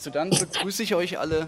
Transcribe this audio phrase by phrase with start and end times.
[0.00, 1.46] Also dann begrüße ich euch alle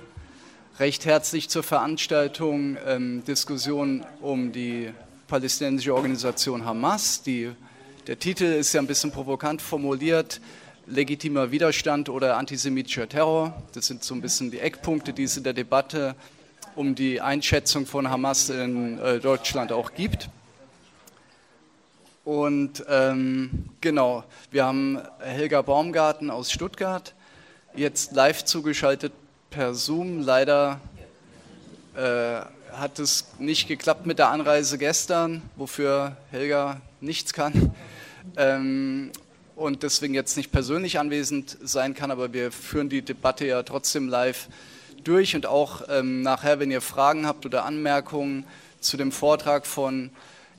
[0.78, 4.92] recht herzlich zur Veranstaltung ähm, Diskussion um die
[5.26, 7.22] palästinensische Organisation Hamas.
[7.22, 7.50] Die,
[8.06, 10.42] der Titel ist ja ein bisschen provokant formuliert,
[10.86, 13.62] legitimer Widerstand oder antisemitischer Terror.
[13.72, 16.14] Das sind so ein bisschen die Eckpunkte, die es in der Debatte
[16.76, 20.28] um die Einschätzung von Hamas in äh, Deutschland auch gibt.
[22.26, 27.14] Und ähm, genau, wir haben Helga Baumgarten aus Stuttgart,
[27.74, 29.12] jetzt live zugeschaltet
[29.50, 30.20] per Zoom.
[30.20, 30.80] Leider
[31.96, 32.40] äh,
[32.72, 37.74] hat es nicht geklappt mit der Anreise gestern, wofür Helga nichts kann.
[38.36, 39.10] Ähm,
[39.56, 44.08] und deswegen jetzt nicht persönlich anwesend sein kann, aber wir führen die Debatte ja trotzdem
[44.08, 44.48] live
[45.04, 48.44] durch und auch ähm, nachher, wenn ihr Fragen habt oder Anmerkungen
[48.80, 50.10] zu dem Vortrag von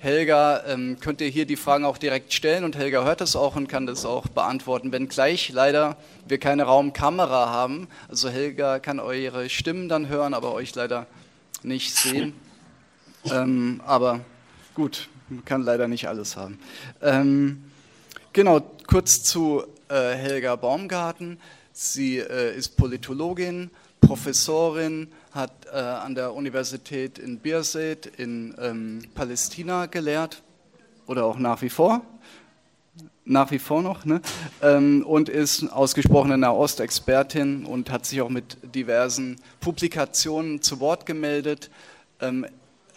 [0.04, 3.56] Helga, ähm, könnt ihr hier die Fragen auch direkt stellen und Helga hört das auch
[3.56, 4.92] und kann das auch beantworten.
[4.92, 5.96] Wenn gleich leider
[6.28, 11.08] wir keine Raumkamera haben, also Helga kann eure Stimmen dann hören, aber euch leider
[11.62, 12.34] nicht sehen.
[13.32, 14.20] Ähm, aber
[14.76, 16.60] gut, man kann leider nicht alles haben.
[17.02, 17.64] Ähm,
[18.34, 21.40] genau, kurz zu äh, Helga Baumgarten.
[21.72, 23.72] Sie äh, ist Politologin,
[24.06, 30.44] Professorin, hat äh, an der Universität in Birzeit in ähm, Palästina gelehrt
[31.08, 32.02] oder auch nach wie vor,
[33.26, 34.22] nach wie vor noch, ne?
[34.62, 41.72] ähm, und ist ausgesprochene Nahost-Expertin und hat sich auch mit diversen Publikationen zu Wort gemeldet.
[42.22, 42.46] Ähm,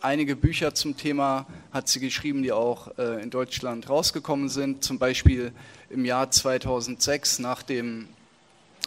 [0.03, 4.99] einige Bücher zum Thema hat sie geschrieben, die auch äh, in Deutschland rausgekommen sind, zum
[4.99, 5.53] Beispiel
[5.89, 8.09] im Jahr 2006 nach dem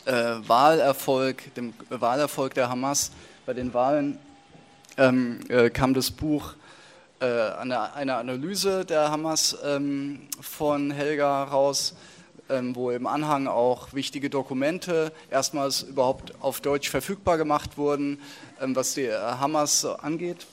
[0.10, 3.12] äh, Wahlerfolg, dem Wahlerfolg der Hamas
[3.46, 4.18] bei den Wahlen
[4.98, 6.56] ähm, äh, kam das Buch
[7.20, 11.94] äh, eine, eine, Analyse der Hamas ähm, von Helga raus,
[12.50, 18.20] ähm, wo im Anhang auch wichtige Dokumente erstmals überhaupt auf Deutsch verfügbar gemacht wurden,
[18.60, 20.48] ähm, was die äh, Hamas angeht.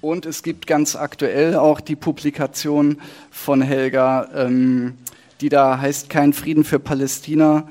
[0.00, 3.00] Und es gibt ganz aktuell auch die Publikation
[3.30, 4.98] von Helga, ähm,
[5.40, 7.68] die da heißt Kein Frieden für Palästina,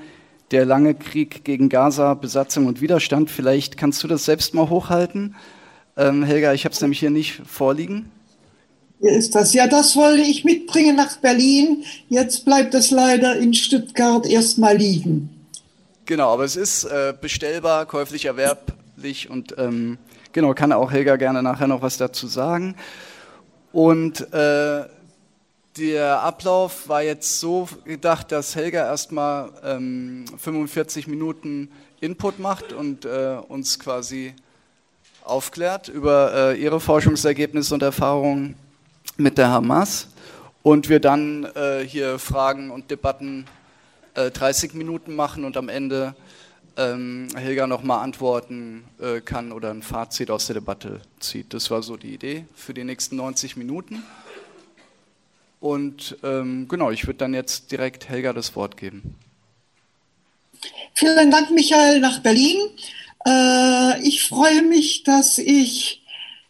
[0.52, 3.30] der lange Krieg gegen Gaza, Besatzung und Widerstand.
[3.30, 5.36] Vielleicht kannst du das selbst mal hochhalten.
[5.98, 8.12] Ähm, Helga, ich habe es nämlich hier nicht vorliegen.
[9.00, 9.54] Hier ist das.
[9.54, 11.84] Ja, das wollte ich mitbringen nach Berlin.
[12.10, 15.30] Jetzt bleibt es leider in Stuttgart erstmal liegen.
[16.06, 19.98] Genau, aber es ist äh, bestellbar, käuflich erwerblich und ähm,
[20.34, 22.76] genau, kann auch Helga gerne nachher noch was dazu sagen.
[23.72, 24.86] Und äh,
[25.80, 33.06] der Ablauf war jetzt so gedacht, dass Helga erstmal ähm, 45 Minuten Input macht und
[33.06, 34.34] äh, uns quasi
[35.24, 38.56] aufklärt über äh, ihre Forschungsergebnisse und Erfahrungen
[39.16, 40.10] mit der Hamas
[40.64, 43.46] und wir dann äh, hier Fragen und Debatten
[44.16, 46.14] 30 äh, Minuten machen und am Ende
[46.76, 51.54] ähm, Helga nochmal antworten äh, kann oder ein Fazit aus der Debatte zieht.
[51.54, 54.04] Das war so die Idee für die nächsten 90 Minuten.
[55.60, 59.16] Und ähm, genau, ich würde dann jetzt direkt Helga das Wort geben.
[60.94, 62.58] Vielen Dank, Michael, nach Berlin.
[63.26, 66.04] Äh, ich freue mich, dass ich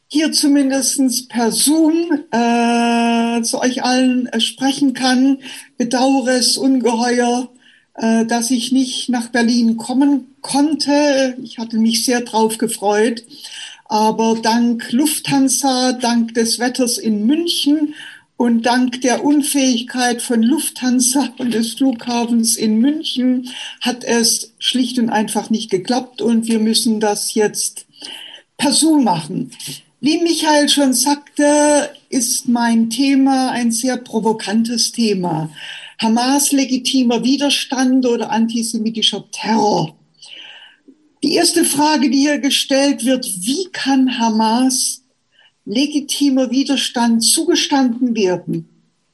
[0.08, 5.40] hier zumindest per Zoom äh, zu euch allen äh, sprechen kann.
[5.78, 7.50] Bedauere es ungeheuer,
[7.96, 11.36] äh, dass ich nicht nach Berlin kommen konnte.
[11.44, 13.24] Ich hatte mich sehr drauf gefreut.
[13.86, 17.96] Aber dank Lufthansa, dank des Wetters in München
[18.40, 23.50] und dank der Unfähigkeit von Lufthansa und des Flughafens in München
[23.82, 27.86] hat es schlicht und einfach nicht geklappt und wir müssen das jetzt
[28.58, 29.52] per Zoom machen.
[30.00, 35.50] Wie Michael schon sagte, ist mein Thema ein sehr provokantes Thema.
[36.02, 39.98] Hamas legitimer Widerstand oder antisemitischer Terror.
[41.24, 45.04] Die erste Frage, die hier gestellt wird, wie kann Hamas
[45.70, 48.68] legitimer Widerstand zugestanden werden.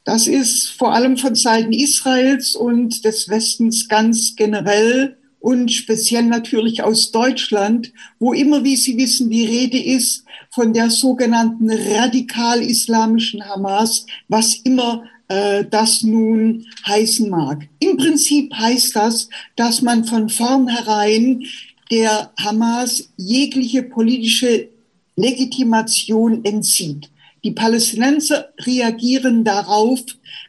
[0.06, 6.82] Das ist vor allem von Seiten Israels und des Westens ganz generell und speziell natürlich
[6.82, 14.06] aus Deutschland, wo immer, wie Sie wissen, die Rede ist von der sogenannten radikal-islamischen Hamas,
[14.30, 17.68] was immer äh, das nun heißen mag.
[17.80, 19.28] Im Prinzip heißt das,
[19.58, 21.44] dass man von vornherein
[21.92, 24.70] der Hamas jegliche politische
[25.16, 27.10] Legitimation entzieht.
[27.44, 30.02] Die Palästinenser reagieren darauf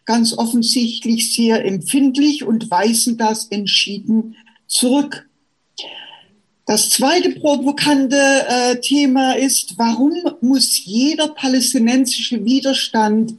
[0.07, 4.37] ganz offensichtlich sehr empfindlich und weisen das entschieden
[4.67, 5.29] zurück.
[6.65, 13.35] Das zweite provokante äh, Thema ist, warum muss jeder palästinensische Widerstand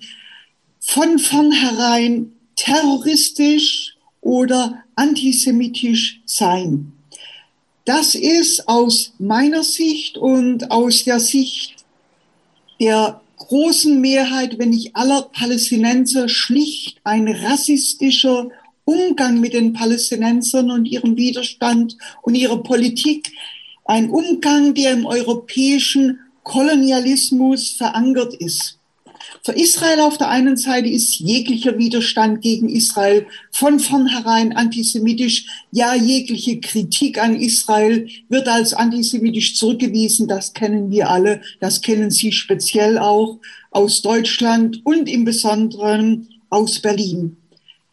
[0.79, 6.93] von vornherein terroristisch oder antisemitisch sein?
[7.87, 11.85] Das ist aus meiner Sicht und aus der Sicht
[12.81, 18.49] der großen Mehrheit, wenn nicht aller Palästinenser, schlicht ein rassistischer
[18.83, 23.31] Umgang mit den Palästinensern und ihrem Widerstand und ihrer Politik.
[23.85, 28.76] Ein Umgang, der im europäischen Kolonialismus verankert ist.
[29.47, 35.45] Für Israel auf der einen Seite ist jeglicher Widerstand gegen Israel von vornherein antisemitisch.
[35.71, 40.27] Ja, jegliche Kritik an Israel wird als antisemitisch zurückgewiesen.
[40.27, 41.39] Das kennen wir alle.
[41.61, 43.39] Das kennen Sie speziell auch
[43.71, 47.37] aus Deutschland und im Besonderen aus Berlin.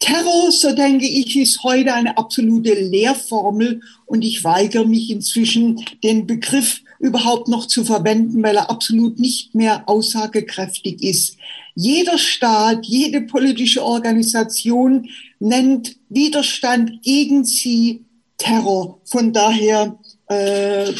[0.01, 6.27] Terror, so denke ich, ist heute eine absolute Lehrformel und ich weigere mich inzwischen, den
[6.27, 11.37] Begriff überhaupt noch zu verwenden, weil er absolut nicht mehr aussagekräftig ist.
[11.75, 18.07] Jeder Staat, jede politische Organisation nennt Widerstand gegen sie
[18.39, 19.01] Terror.
[19.05, 19.99] Von daher
[20.29, 20.93] äh,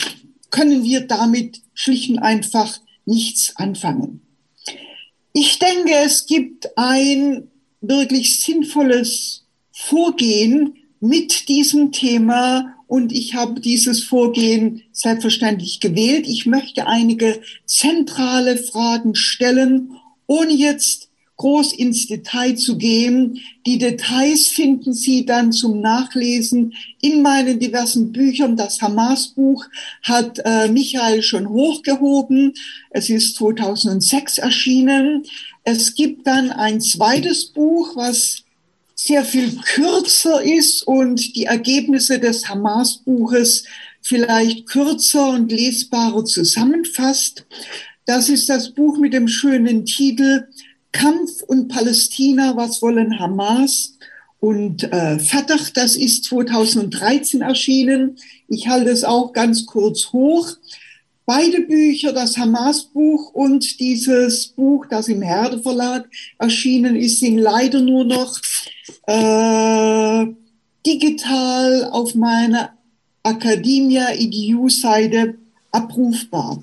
[0.51, 4.21] können wir damit schlicht und einfach nichts anfangen.
[5.33, 7.49] Ich denke, es gibt ein
[7.81, 16.27] wirklich sinnvolles Vorgehen mit diesem Thema und ich habe dieses Vorgehen selbstverständlich gewählt.
[16.29, 19.93] Ich möchte einige zentrale Fragen stellen,
[20.27, 23.41] ohne jetzt groß ins Detail zu gehen.
[23.67, 28.57] Die Details finden Sie dann zum Nachlesen in meinen diversen Büchern.
[28.57, 29.65] Das Hamas-Buch
[30.03, 32.55] hat äh, Michael schon hochgehoben.
[32.91, 35.25] Es ist 2006 erschienen.
[35.65, 38.44] Es gibt dann ein zweites Buch, was
[39.05, 43.65] sehr viel kürzer ist und die Ergebnisse des Hamas-Buches
[44.01, 47.45] vielleicht kürzer und lesbarer zusammenfasst.
[48.07, 50.47] Das ist das Buch mit dem schönen Titel
[50.93, 53.99] Kampf und Palästina, was wollen Hamas
[54.41, 58.17] und äh, Fatah, das ist 2013 erschienen.
[58.49, 60.49] Ich halte es auch ganz kurz hoch.
[61.27, 66.07] Beide Bücher, das Hamas-Buch und dieses Buch, das im Herde Verlag
[66.39, 68.39] erschienen ist, sind leider nur noch
[69.07, 70.27] äh,
[70.87, 72.75] digital auf meiner
[73.23, 75.37] Academia EDU-Seite
[75.73, 76.63] abrufbar.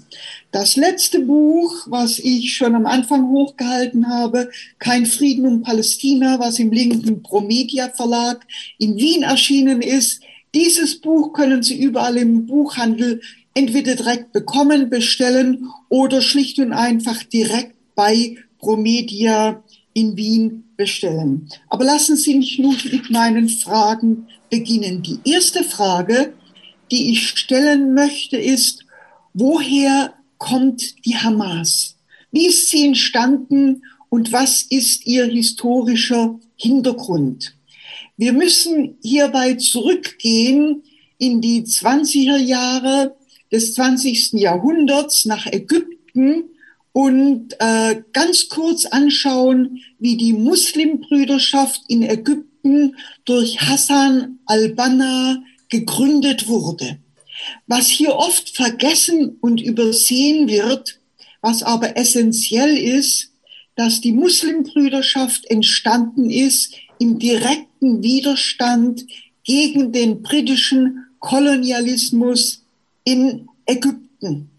[0.51, 6.59] Das letzte Buch, was ich schon am Anfang hochgehalten habe, Kein Frieden um Palästina, was
[6.59, 8.45] im linken Promedia Verlag
[8.77, 10.21] in Wien erschienen ist,
[10.53, 13.21] dieses Buch können Sie überall im Buchhandel
[13.53, 19.63] entweder direkt bekommen, bestellen oder schlicht und einfach direkt bei Promedia
[19.93, 21.49] in Wien bestellen.
[21.69, 25.01] Aber lassen Sie mich nun mit meinen Fragen beginnen.
[25.01, 26.33] Die erste Frage,
[26.91, 28.85] die ich stellen möchte, ist,
[29.33, 31.95] woher kommt die Hamas?
[32.31, 37.55] Wie ist sie entstanden und was ist ihr historischer Hintergrund?
[38.17, 40.83] Wir müssen hierbei zurückgehen
[41.17, 43.15] in die 20er Jahre
[43.51, 44.33] des 20.
[44.33, 46.45] Jahrhunderts nach Ägypten
[46.93, 52.95] und äh, ganz kurz anschauen, wie die Muslimbrüderschaft in Ägypten
[53.25, 56.99] durch Hassan al-Banna gegründet wurde.
[57.67, 60.99] Was hier oft vergessen und übersehen wird,
[61.41, 63.31] was aber essentiell ist,
[63.75, 69.05] dass die Muslimbrüderschaft entstanden ist im direkten Widerstand
[69.43, 72.60] gegen den britischen Kolonialismus
[73.03, 74.49] in Ägypten.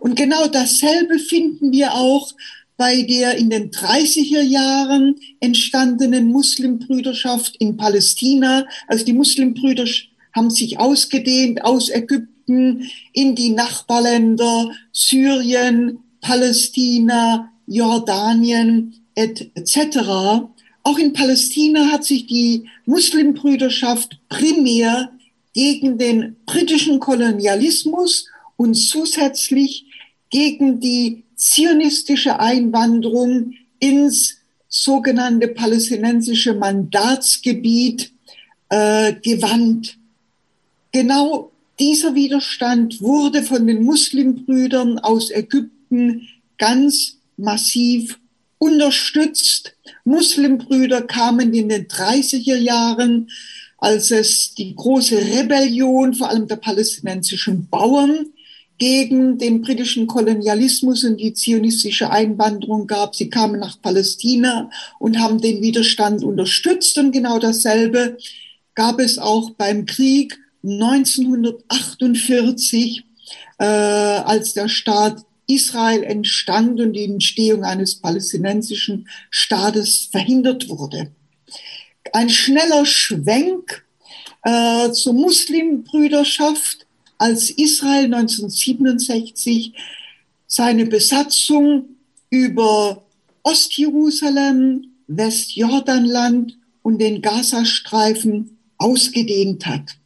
[0.00, 2.32] Und genau dasselbe finden wir auch
[2.76, 8.66] bei der in den 30er Jahren entstandenen Muslimbrüderschaft in Palästina.
[8.86, 9.84] Also die Muslimbrüder
[10.32, 19.98] haben sich ausgedehnt aus Ägypten in die Nachbarländer Syrien, Palästina, Jordanien etc.
[20.84, 25.10] Auch in Palästina hat sich die Muslimbrüderschaft primär
[25.54, 28.26] gegen den britischen Kolonialismus
[28.56, 29.86] und zusätzlich
[30.30, 34.36] gegen die zionistische Einwanderung ins
[34.68, 38.12] sogenannte palästinensische Mandatsgebiet
[38.68, 39.96] äh, gewandt.
[40.92, 46.28] Genau dieser Widerstand wurde von den Muslimbrüdern aus Ägypten
[46.58, 48.18] ganz massiv
[48.58, 49.74] unterstützt.
[50.04, 53.30] Muslimbrüder kamen in den 30er Jahren,
[53.78, 58.26] als es die große Rebellion vor allem der palästinensischen Bauern
[58.78, 63.16] gegen den britischen Kolonialismus und die zionistische Einwanderung gab.
[63.16, 66.96] Sie kamen nach Palästina und haben den Widerstand unterstützt.
[66.98, 68.16] Und genau dasselbe
[68.74, 73.04] gab es auch beim Krieg 1948,
[73.58, 81.10] äh, als der Staat Israel entstand und die Entstehung eines palästinensischen Staates verhindert wurde.
[82.12, 83.84] Ein schneller Schwenk
[84.42, 86.86] äh, zur Muslimbrüderschaft,
[87.18, 89.74] als Israel 1967
[90.46, 91.96] seine Besatzung
[92.30, 93.02] über
[93.42, 99.96] Ostjerusalem, Westjordanland und den Gazastreifen ausgedehnt hat.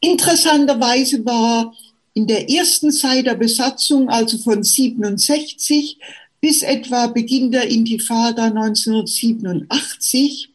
[0.00, 1.74] Interessanterweise war
[2.14, 5.98] in der ersten Zeit der Besatzung, also von 67
[6.40, 10.48] bis etwa Beginn der Intifada 1987, äh,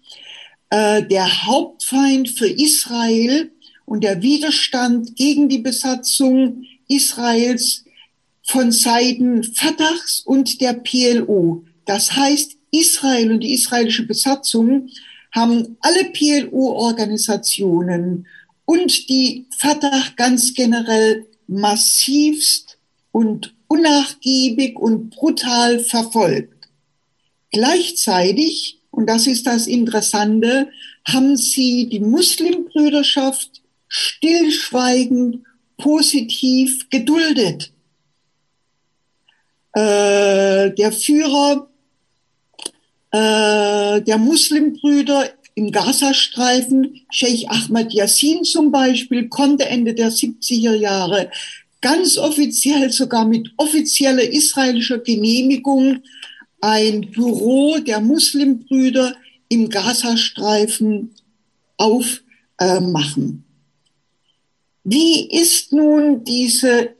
[1.02, 3.52] der Hauptfeind für Israel
[3.86, 7.86] und der Widerstand gegen die Besatzung Israels
[8.44, 11.64] von Seiten Fatahs und der PLO.
[11.86, 14.90] Das heißt, Israel und die israelische Besatzung
[15.32, 18.28] haben alle PLO-Organisationen
[18.66, 22.78] und die Fatah ganz generell massivst
[23.12, 26.68] und unnachgiebig und brutal verfolgt.
[27.52, 30.70] Gleichzeitig, und das ist das Interessante,
[31.08, 35.44] haben sie die Muslimbrüderschaft stillschweigend
[35.78, 37.72] positiv geduldet.
[39.74, 41.70] Äh, der Führer
[43.12, 51.32] äh, der Muslimbrüder im Gazastreifen, Sheikh Ahmad Yassin zum Beispiel, konnte Ende der 70er Jahre
[51.82, 56.00] ganz offiziell, sogar mit offizieller israelischer Genehmigung,
[56.66, 59.16] ein Büro der Muslimbrüder
[59.50, 61.12] im Gazastreifen
[61.78, 63.44] aufmachen.
[64.84, 66.96] Wie ist nun diese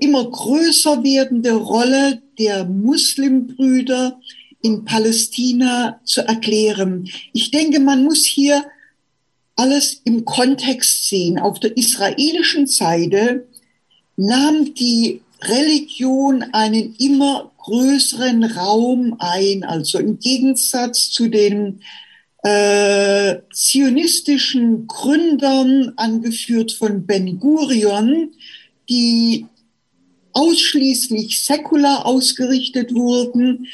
[0.00, 4.18] immer größer werdende Rolle der Muslimbrüder
[4.62, 7.10] in Palästina zu erklären.
[7.34, 8.64] Ich denke, man muss hier
[9.56, 11.38] alles im Kontext sehen.
[11.38, 13.46] Auf der israelischen Seite
[14.16, 21.80] nahm die Religion einen immer größeren Raum ein, also im Gegensatz zu den
[22.42, 28.32] äh, zionistischen Gründern, angeführt von Ben Gurion,
[28.90, 29.46] die
[30.34, 33.66] ausschließlich säkular ausgerichtet wurden,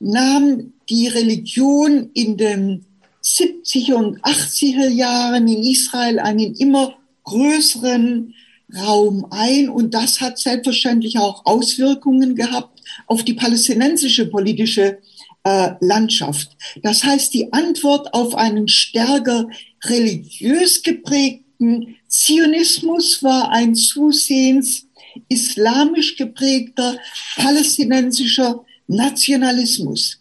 [0.00, 2.86] nahm die Religion in den
[3.22, 8.34] 70er und 80er Jahren in Israel einen immer größeren
[8.74, 9.68] Raum ein.
[9.68, 14.98] Und das hat selbstverständlich auch Auswirkungen gehabt auf die palästinensische politische
[15.44, 16.56] äh, Landschaft.
[16.82, 19.48] Das heißt, die Antwort auf einen stärker
[19.84, 24.86] religiös geprägten Zionismus war ein zusehends
[25.28, 26.98] islamisch geprägter
[27.36, 30.20] palästinensischer Nationalismus.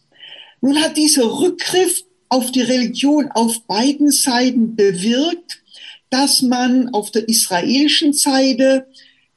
[0.61, 5.61] Nun hat dieser Rückgriff auf die Religion auf beiden Seiten bewirkt,
[6.09, 8.87] dass man auf der israelischen Seite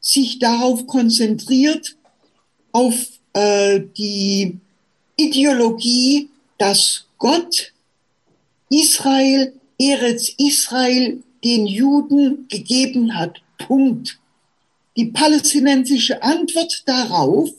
[0.00, 1.96] sich darauf konzentriert,
[2.72, 2.94] auf
[3.32, 4.58] äh, die
[5.16, 7.72] Ideologie, dass Gott
[8.70, 13.40] Israel, Eretz Israel, den Juden gegeben hat.
[13.58, 14.18] Punkt.
[14.96, 17.50] Die palästinensische Antwort darauf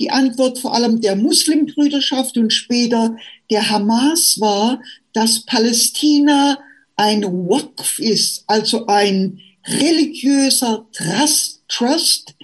[0.00, 3.16] die Antwort vor allem der Muslimbrüderschaft und später
[3.50, 4.80] der Hamas war,
[5.12, 6.58] dass Palästina
[6.96, 12.34] ein Waqf ist, also ein religiöser Trust, Trust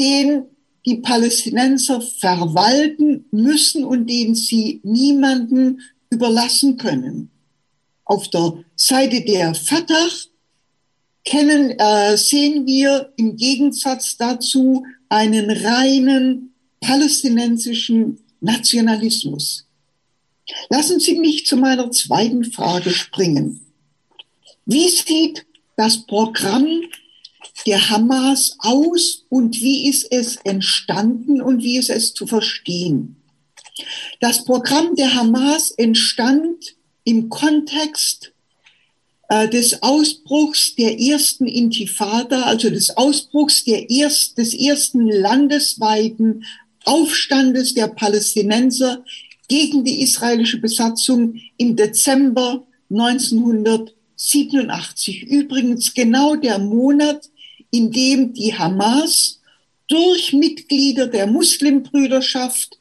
[0.00, 0.44] den
[0.88, 7.30] die Palästinenser verwalten müssen und den sie niemanden überlassen können.
[8.04, 10.08] Auf der Seite der Fatah
[11.26, 19.66] kennen, äh, sehen wir im Gegensatz dazu einen reinen palästinensischen Nationalismus.
[20.70, 23.60] Lassen Sie mich zu meiner zweiten Frage springen.
[24.64, 25.44] Wie sieht
[25.76, 26.66] das Programm
[27.66, 33.16] der Hamas aus und wie ist es entstanden und wie ist es zu verstehen?
[34.20, 38.32] Das Programm der Hamas entstand im Kontext
[39.28, 46.44] äh, des Ausbruchs der ersten Intifada, also des Ausbruchs der erst, des ersten landesweiten
[46.84, 49.04] Aufstandes der Palästinenser
[49.48, 55.22] gegen die israelische Besatzung im Dezember 1987.
[55.24, 57.30] Übrigens genau der Monat,
[57.70, 59.40] in dem die Hamas
[59.88, 62.78] durch Mitglieder der Muslimbrüderschaft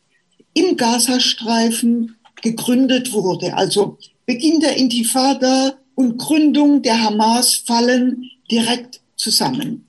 [0.53, 3.53] im Gazastreifen gegründet wurde.
[3.55, 9.85] Also Beginn der Intifada und Gründung der Hamas fallen direkt zusammen.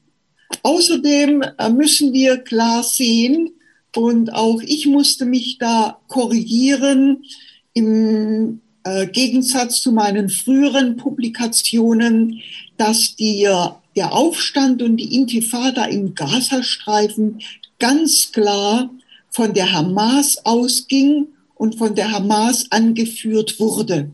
[0.62, 3.50] Außerdem äh, müssen wir klar sehen,
[3.97, 7.25] und auch ich musste mich da korrigieren
[7.73, 12.40] im äh, Gegensatz zu meinen früheren Publikationen,
[12.76, 13.49] dass die,
[13.97, 17.40] der Aufstand und die Intifada im Gazastreifen
[17.78, 18.90] ganz klar
[19.30, 24.11] von der Hamas ausging und von der Hamas angeführt wurde.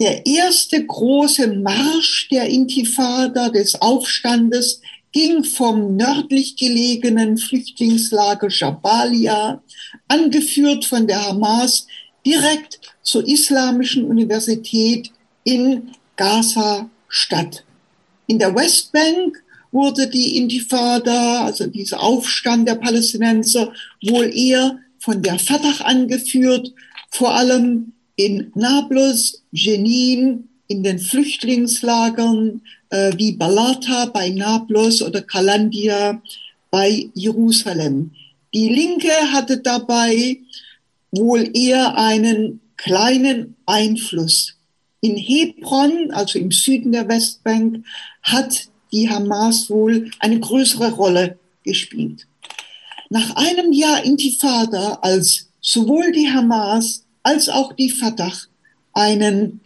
[0.00, 4.80] Der erste große Marsch der Intifada des Aufstandes
[5.12, 9.62] ging vom nördlich gelegenen Flüchtlingslager Jabalia,
[10.08, 11.86] angeführt von der Hamas,
[12.24, 15.10] direkt zur Islamischen Universität
[15.44, 17.64] in Gaza statt.
[18.26, 25.38] In der Westbank wurde die Intifada, also dieser Aufstand der Palästinenser, wohl eher von der
[25.38, 26.72] Fatah angeführt,
[27.10, 36.22] vor allem in Nablus, Jenin, in den Flüchtlingslagern äh, wie Balata bei Nablus oder Kalandia
[36.70, 38.12] bei Jerusalem.
[38.54, 40.38] Die Linke hatte dabei
[41.12, 44.54] wohl eher einen kleinen Einfluss.
[45.00, 47.84] In Hebron, also im Süden der Westbank,
[48.22, 52.26] hat die Hamas wohl eine größere Rolle gespielt.
[53.10, 58.32] Nach einem Jahr Intifada, als sowohl die Hamas als auch die Fatah
[58.92, 59.60] einen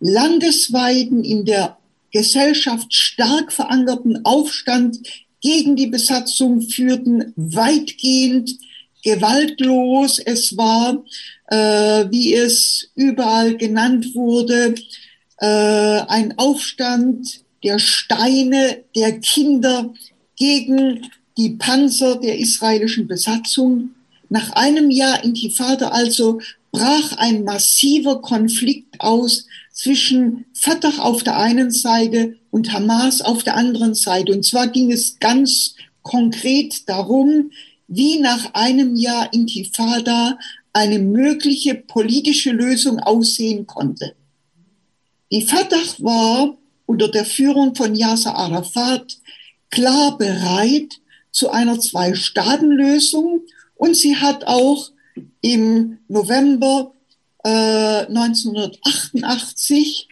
[0.00, 1.78] landesweiten, in der
[2.12, 4.98] Gesellschaft stark verankerten Aufstand
[5.40, 8.52] gegen die Besatzung führten, weitgehend
[9.02, 10.18] gewaltlos.
[10.18, 11.04] Es war,
[11.48, 14.74] äh, wie es überall genannt wurde,
[15.38, 19.92] äh, ein Aufstand der Steine, der Kinder
[20.36, 23.90] gegen die Panzer der israelischen Besatzung.
[24.28, 26.40] Nach einem Jahr Intifada also
[26.70, 33.56] brach ein massiver Konflikt aus zwischen Fatah auf der einen Seite und Hamas auf der
[33.56, 34.32] anderen Seite.
[34.32, 37.50] Und zwar ging es ganz konkret darum,
[37.94, 40.38] wie nach einem Jahr Intifada
[40.72, 44.14] eine mögliche politische Lösung aussehen konnte.
[45.30, 46.56] Die Fatah war
[46.86, 49.18] unter der Führung von Yasser Arafat
[49.70, 53.42] klar bereit zu einer Zwei-Staaten-Lösung
[53.74, 54.90] und sie hat auch
[55.42, 56.94] im November
[57.44, 60.08] äh, 1988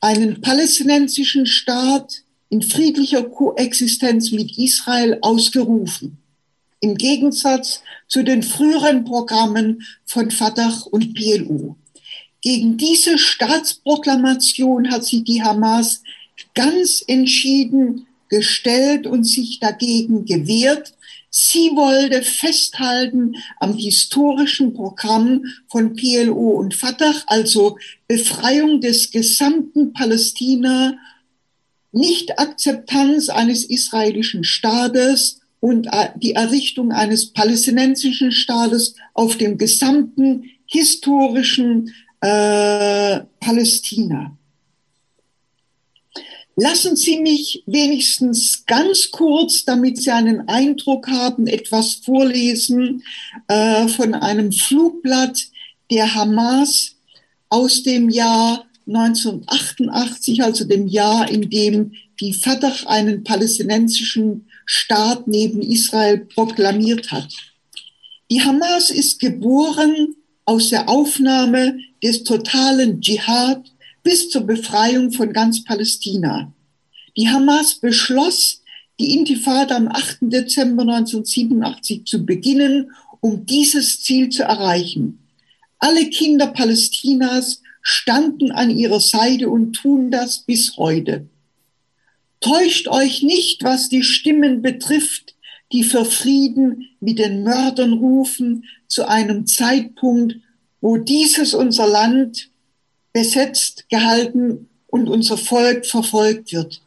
[0.00, 6.20] einen palästinensischen Staat in friedlicher Koexistenz mit Israel ausgerufen.
[6.80, 11.76] Im Gegensatz zu den früheren Programmen von Fatah und PLO.
[12.40, 16.02] Gegen diese Staatsproklamation hat sich die Hamas
[16.54, 20.94] ganz entschieden gestellt und sich dagegen gewehrt.
[21.28, 27.76] Sie wollte festhalten am historischen Programm von PLO und Fatah, also
[28.08, 30.96] Befreiung des gesamten Palästina,
[31.92, 41.92] nicht Akzeptanz eines israelischen Staates und die Errichtung eines palästinensischen Staates auf dem gesamten historischen
[42.20, 44.36] äh, Palästina.
[46.56, 53.02] Lassen Sie mich wenigstens ganz kurz, damit Sie einen Eindruck haben, etwas vorlesen
[53.48, 55.38] äh, von einem Flugblatt
[55.90, 56.96] der Hamas
[57.48, 65.62] aus dem Jahr 1988, also dem Jahr, in dem die Fatah einen palästinensischen Staat neben
[65.62, 67.26] Israel proklamiert hat.
[68.30, 73.64] Die Hamas ist geboren aus der Aufnahme des totalen Dschihad
[74.04, 76.52] bis zur Befreiung von ganz Palästina.
[77.16, 78.62] Die Hamas beschloss,
[79.00, 80.18] die Intifada am 8.
[80.20, 85.18] Dezember 1987 zu beginnen, um dieses Ziel zu erreichen.
[85.80, 91.26] Alle Kinder Palästinas standen an ihrer Seite und tun das bis heute.
[92.40, 95.34] Täuscht euch nicht, was die Stimmen betrifft,
[95.72, 100.36] die für Frieden mit den Mördern rufen, zu einem Zeitpunkt,
[100.80, 102.48] wo dieses unser Land
[103.12, 106.82] besetzt, gehalten und unser Volk verfolgt wird.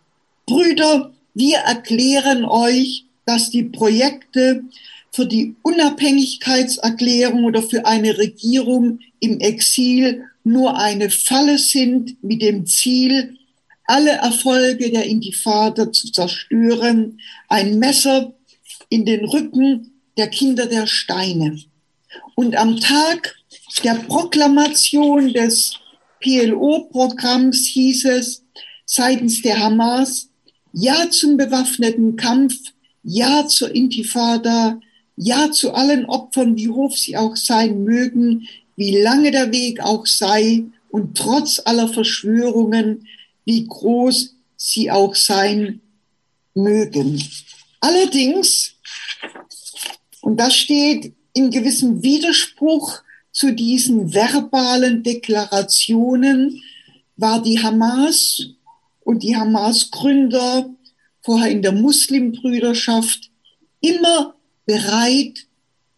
[0.45, 4.63] Brüder, wir erklären euch, dass die Projekte
[5.11, 12.65] für die Unabhängigkeitserklärung oder für eine Regierung im Exil nur eine Falle sind mit dem
[12.65, 13.37] Ziel,
[13.93, 18.34] alle Erfolge der Intifada zu zerstören, ein Messer
[18.89, 21.60] in den Rücken der Kinder der Steine.
[22.34, 23.36] Und am Tag
[23.84, 25.75] der Proklamation des
[26.21, 28.43] PLO-Programms hieß es
[28.88, 30.29] seitens der Hamas,
[30.73, 32.56] ja zum bewaffneten Kampf,
[33.03, 34.79] ja zur Intifada,
[35.17, 40.08] ja zu allen Opfern, wie hoch sie auch sein mögen, wie lange der Weg auch
[40.08, 43.06] sei und trotz aller Verschwörungen,
[43.45, 45.82] wie groß sie auch sein
[46.53, 47.21] mögen.
[47.79, 48.75] Allerdings,
[50.21, 53.01] und das steht in gewissem Widerspruch
[53.32, 56.62] zu diesen verbalen Deklarationen
[57.17, 58.45] war die Hamas
[59.01, 60.69] und die Hamas-Gründer
[61.21, 63.32] vorher in der Muslimbrüderschaft
[63.82, 65.47] immer bereit,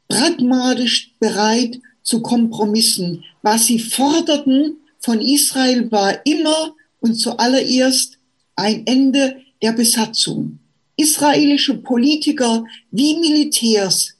[0.07, 3.23] pragmatisch bereit zu Kompromissen.
[3.41, 6.73] Was sie forderten von Israel war immer
[7.05, 8.17] und zuallererst
[8.55, 10.57] ein Ende der Besatzung.
[10.97, 14.15] Israelische Politiker wie Militärs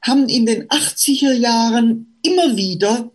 [0.00, 3.10] haben in den 80er Jahren immer wieder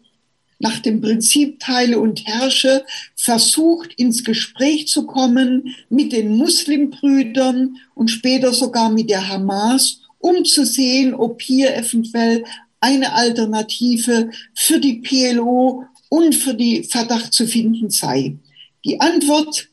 [0.60, 2.86] nach dem Prinzip Teile und Herrsche
[3.16, 10.46] versucht, ins Gespräch zu kommen mit den Muslimbrüdern und später sogar mit der Hamas, um
[10.46, 12.44] zu sehen, ob hier eventuell
[12.80, 18.38] eine Alternative für die PLO und für die Verdacht zu finden sei.
[18.86, 19.68] Die Antwort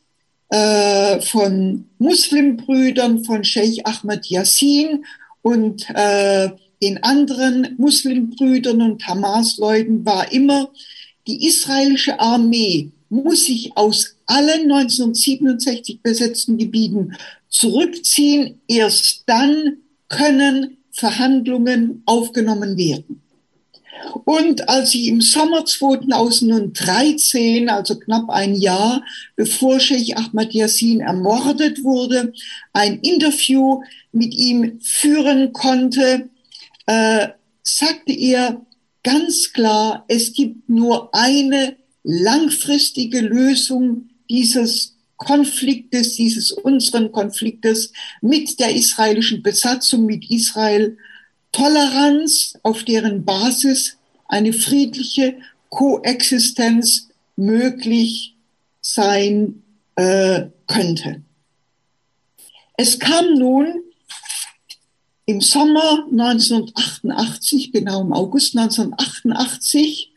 [0.49, 5.05] äh, von Muslimbrüdern, von Sheikh Ahmad Yassin
[5.41, 6.49] und äh,
[6.81, 10.69] den anderen Muslimbrüdern und Hamas-Leuten war immer,
[11.27, 17.15] die israelische Armee muss sich aus allen 1967 besetzten Gebieten
[17.47, 18.59] zurückziehen.
[18.67, 19.77] Erst dann
[20.09, 23.12] können Verhandlungen aufgenommen werden.
[24.25, 29.03] Und als ich im Sommer 2013, also knapp ein Jahr
[29.35, 32.33] bevor Sheikh Ahmad Yassin ermordet wurde,
[32.73, 36.29] ein Interview mit ihm führen konnte,
[36.85, 37.27] äh,
[37.63, 38.61] sagte er
[39.03, 48.75] ganz klar, es gibt nur eine langfristige Lösung dieses Konfliktes, dieses unseren Konfliktes mit der
[48.75, 50.97] israelischen Besatzung, mit Israel,
[51.53, 55.37] Toleranz, auf deren Basis eine friedliche
[55.69, 58.35] Koexistenz möglich
[58.81, 59.63] sein
[59.95, 61.21] äh, könnte.
[62.75, 63.81] Es kam nun
[65.25, 70.11] im Sommer 1988, genau im August 1988,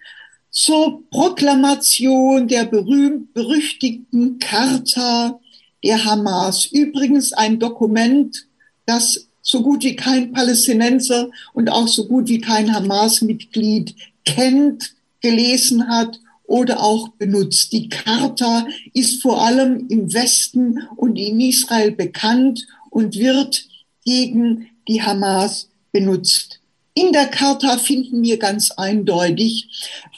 [0.51, 5.39] zur Proklamation der berühmt-berüchtigten Charta
[5.85, 6.65] der Hamas.
[6.67, 8.47] Übrigens ein Dokument,
[8.87, 15.89] das so gut wie kein Palästinenser und auch so gut wie kein Hamas-Mitglied kennt, gelesen
[15.89, 17.73] hat oder auch benutzt.
[17.73, 23.65] Die Charta ist vor allem im Westen und in Israel bekannt und wird
[24.05, 26.61] gegen die Hamas benutzt.
[26.95, 29.69] In der Charta finden wir ganz eindeutig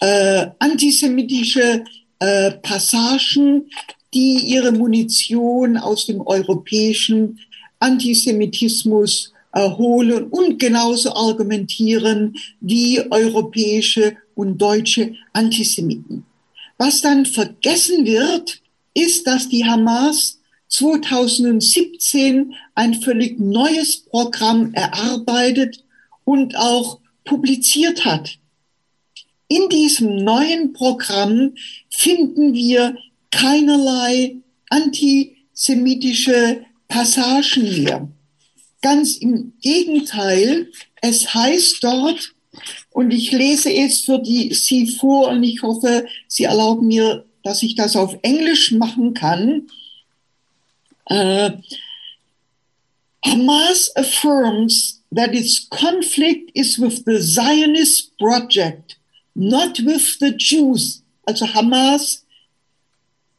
[0.00, 1.84] äh, antisemitische
[2.18, 3.70] äh, Passagen,
[4.14, 7.40] die ihre Munition aus dem europäischen
[7.80, 16.24] Antisemitismus erholen und genauso argumentieren wie europäische und deutsche Antisemiten.
[16.76, 18.60] Was dann vergessen wird,
[18.94, 20.38] ist, dass die Hamas
[20.68, 25.82] 2017 ein völlig neues Programm erarbeitet
[26.24, 28.38] und auch publiziert hat.
[29.48, 31.54] In diesem neuen Programm
[31.90, 32.96] finden wir
[33.30, 34.36] keinerlei
[34.68, 38.08] antisemitische Passagen mehr.
[38.80, 40.70] Ganz im Gegenteil,
[41.00, 42.34] es heißt dort,
[42.90, 47.62] und ich lese es für die, Sie vor und ich hoffe, Sie erlauben mir, dass
[47.62, 49.68] ich das auf Englisch machen kann.
[51.10, 51.50] Uh,
[53.24, 58.96] Hamas affirms that its conflict is with the Zionist project,
[59.34, 61.02] not with the Jews.
[61.26, 62.24] Also Hamas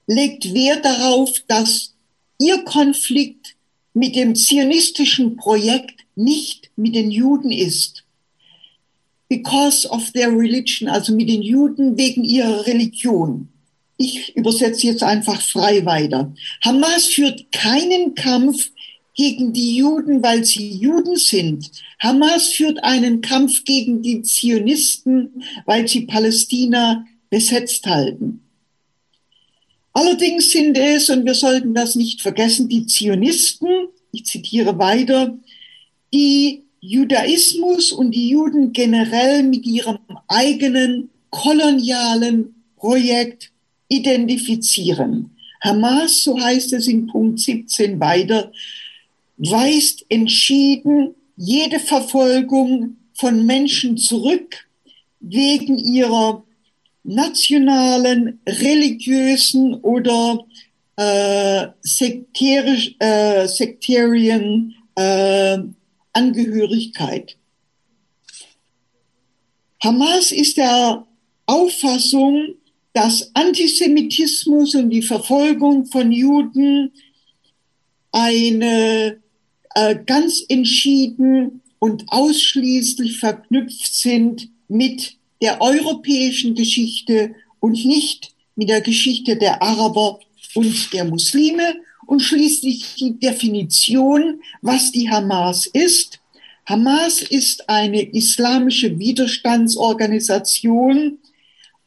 [0.07, 1.93] legt Wert darauf, dass
[2.39, 3.38] ihr Konflikt
[3.99, 8.05] mit dem zionistischen Projekt nicht mit den Juden ist.
[9.27, 13.49] Because of their religion, also mit den Juden wegen ihrer Religion.
[13.97, 16.33] Ich übersetze jetzt einfach frei weiter.
[16.63, 18.71] Hamas führt keinen Kampf
[19.15, 21.69] gegen die Juden, weil sie Juden sind.
[21.99, 28.48] Hamas führt einen Kampf gegen die Zionisten, weil sie Palästina besetzt halten.
[29.93, 33.67] Allerdings sind es, und wir sollten das nicht vergessen, die Zionisten,
[34.11, 35.37] ich zitiere weiter,
[36.13, 43.51] die Judaismus und die Juden generell mit ihrem eigenen kolonialen Projekt
[43.89, 45.31] identifizieren.
[45.61, 48.51] Hamas, so heißt es in Punkt 17 weiter,
[49.37, 54.67] weist entschieden jede Verfolgung von Menschen zurück
[55.19, 56.43] wegen ihrer
[57.03, 60.45] nationalen, religiösen oder
[60.95, 65.57] äh, sekterisch, äh, sektarien äh,
[66.13, 67.37] Angehörigkeit.
[69.81, 71.07] Hamas ist der
[71.45, 72.55] Auffassung,
[72.93, 76.91] dass Antisemitismus und die Verfolgung von Juden
[78.11, 79.21] eine
[79.75, 88.81] äh, ganz entschieden und ausschließlich verknüpft sind mit der europäischen Geschichte und nicht mit der
[88.81, 90.19] Geschichte der Araber
[90.55, 91.75] und der Muslime
[92.05, 96.19] und schließlich die Definition, was die Hamas ist.
[96.65, 101.19] Hamas ist eine islamische Widerstandsorganisation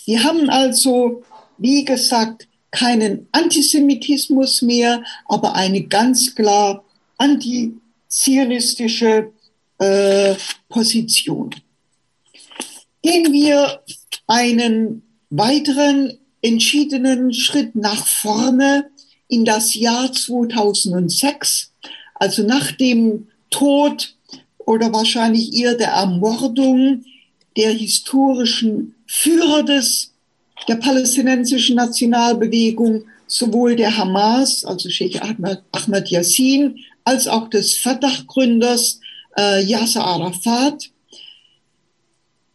[0.07, 1.23] Wir haben also,
[1.57, 6.85] wie gesagt, keinen Antisemitismus mehr, aber eine ganz klar
[7.17, 9.31] antizionistische
[9.79, 10.35] äh,
[10.69, 11.55] Position.
[13.03, 13.83] Gehen wir
[14.27, 18.91] einen weiteren entschiedenen Schritt nach vorne
[19.29, 21.71] in das Jahr 2006,
[22.17, 24.17] also nach dem Tod
[24.67, 27.05] oder wahrscheinlich eher der Ermordung
[27.57, 30.13] der historischen Führer des,
[30.69, 39.01] der palästinensischen Nationalbewegung, sowohl der Hamas, also Sheikh Ahmed, Ahmed Yassin, als auch des Fatah-Gründers
[39.39, 40.91] äh, Yasser Arafat.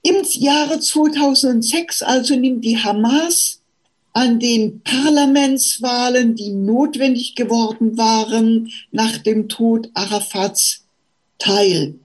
[0.04, 3.60] Im Jahre 2006 also nimmt die Hamas
[4.14, 10.87] an den Parlamentswahlen, die notwendig geworden waren nach dem Tod Arafats,
[11.40, 11.96] teil.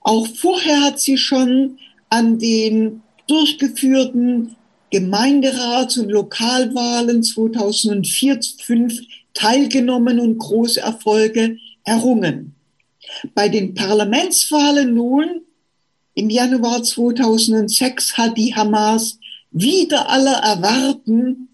[0.00, 1.78] Auch vorher hat sie schon
[2.08, 4.56] an den durchgeführten
[4.90, 9.02] Gemeinderats- und Lokalwahlen 2004-2005
[9.32, 12.54] teilgenommen und große Erfolge errungen.
[13.34, 15.42] Bei den Parlamentswahlen nun
[16.14, 19.18] im Januar 2006 hat die Hamas
[19.50, 21.48] wieder aller Erwarten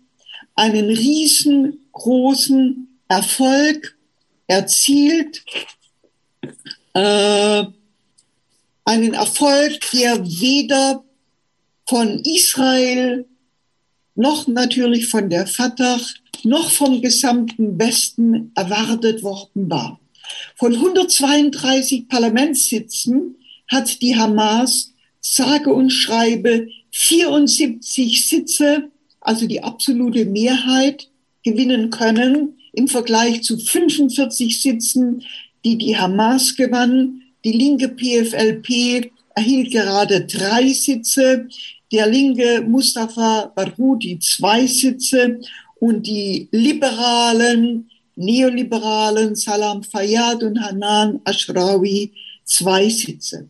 [0.54, 3.96] einen riesengroßen Erfolg
[4.48, 5.44] erzielt,
[6.98, 7.64] äh,
[8.84, 11.04] einen Erfolg, der weder
[11.86, 13.26] von Israel
[14.14, 16.00] noch natürlich von der Fatah
[16.44, 20.00] noch vom gesamten Westen erwartet worden war.
[20.56, 23.36] Von 132 Parlamentssitzen
[23.68, 31.08] hat die Hamas sage und schreibe 74 Sitze, also die absolute Mehrheit,
[31.44, 35.24] gewinnen können im Vergleich zu 45 Sitzen,
[35.64, 37.22] die die Hamas gewann.
[37.44, 41.48] Die linke PFLP erhielt gerade drei Sitze,
[41.92, 45.40] der linke Mustafa Barghouti zwei Sitze
[45.80, 52.12] und die Liberalen, Neoliberalen Salam Fayyad und Hanan Ashrawi
[52.44, 53.48] zwei Sitze.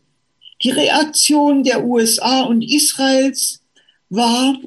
[0.62, 3.62] Die Reaktion der USA und Israels
[4.10, 4.58] war,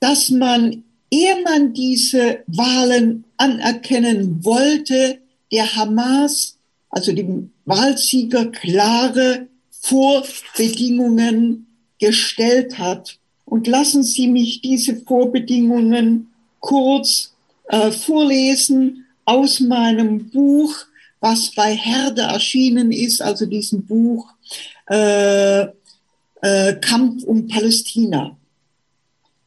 [0.00, 5.18] dass man, ehe man diese Wahlen anerkennen wollte,
[5.52, 6.56] der Hamas,
[6.90, 9.48] also dem Wahlsieger, klare
[9.80, 11.66] Vorbedingungen
[11.98, 13.18] gestellt hat.
[13.44, 16.28] Und lassen Sie mich diese Vorbedingungen
[16.60, 17.32] kurz
[17.68, 20.74] äh, vorlesen aus meinem Buch,
[21.20, 24.28] was bei Herde erschienen ist, also diesem Buch
[24.88, 25.62] äh,
[26.42, 28.36] äh, Kampf um Palästina.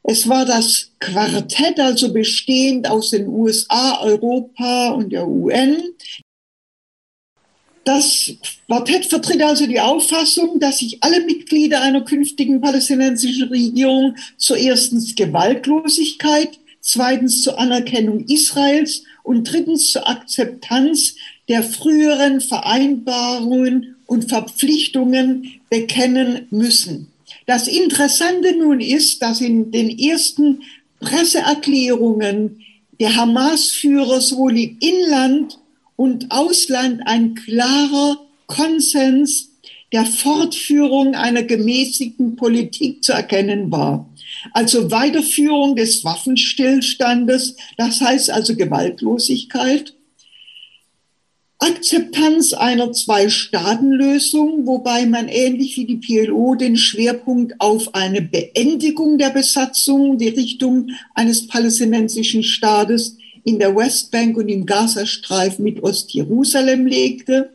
[0.04, 5.82] Es war das Quartett, also bestehend aus den USA, Europa und der UN.
[7.86, 8.32] Das
[8.68, 15.16] Quartett vertritt also die Auffassung, dass sich alle Mitglieder einer künftigen palästinensischen Regierung zur erstens
[15.16, 21.16] Gewaltlosigkeit, zweitens zur Anerkennung Israels und drittens zur Akzeptanz
[21.48, 27.08] der früheren Vereinbarungen und Verpflichtungen bekennen müssen.
[27.48, 30.62] Das Interessante nun ist, dass in den ersten
[31.00, 32.62] Presseerklärungen
[33.00, 35.60] der Hamas-Führer sowohl im Inland
[35.96, 39.50] und Ausland ein klarer Konsens
[39.92, 44.08] der Fortführung einer gemäßigten Politik zu erkennen war.
[44.54, 49.94] Also Weiterführung des Waffenstillstandes, das heißt also Gewaltlosigkeit
[51.62, 59.30] Akzeptanz einer Zwei-Staaten-Lösung, wobei man ähnlich wie die PLO den Schwerpunkt auf eine Beendigung der
[59.30, 67.50] Besatzung, die Richtung eines palästinensischen Staates in der Westbank und im Gazastreifen mit Ostjerusalem legte.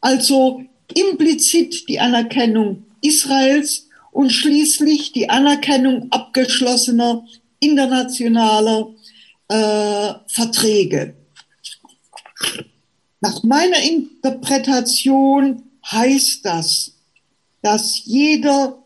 [0.00, 0.62] Also
[0.94, 7.26] implizit die Anerkennung Israels und schließlich die Anerkennung abgeschlossener
[7.58, 8.88] internationaler
[9.48, 11.14] äh, Verträge.
[13.20, 16.92] Nach meiner Interpretation heißt das,
[17.62, 18.82] dass jeder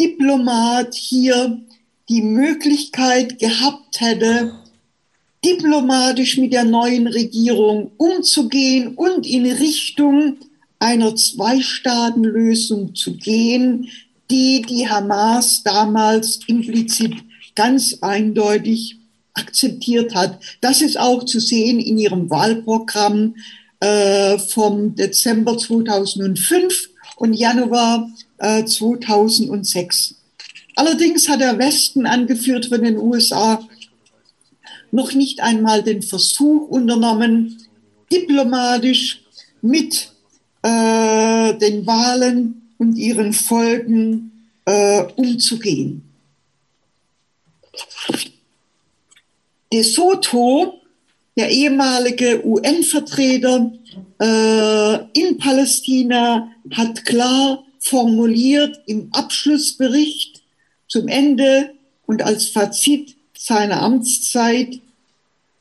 [0.00, 1.60] Diplomat hier
[2.08, 4.52] die Möglichkeit gehabt hätte,
[5.44, 10.38] diplomatisch mit der neuen Regierung umzugehen und in Richtung
[10.78, 13.88] einer Zwei-Staaten-Lösung zu gehen,
[14.30, 17.14] die die Hamas damals implizit
[17.54, 18.96] ganz eindeutig
[19.36, 20.38] akzeptiert hat.
[20.60, 23.36] Das ist auch zu sehen in ihrem Wahlprogramm
[23.80, 30.14] äh, vom Dezember 2005 und Januar äh, 2006.
[30.74, 33.66] Allerdings hat der Westen, angeführt von den USA,
[34.90, 37.62] noch nicht einmal den Versuch unternommen,
[38.12, 39.22] diplomatisch
[39.62, 40.12] mit
[40.62, 46.02] äh, den Wahlen und ihren Folgen äh, umzugehen.
[49.76, 50.80] De Soto,
[51.36, 53.70] der ehemalige UN-Vertreter
[54.18, 60.40] äh, in Palästina, hat klar formuliert im Abschlussbericht
[60.88, 61.74] zum Ende
[62.06, 64.80] und als Fazit seiner Amtszeit,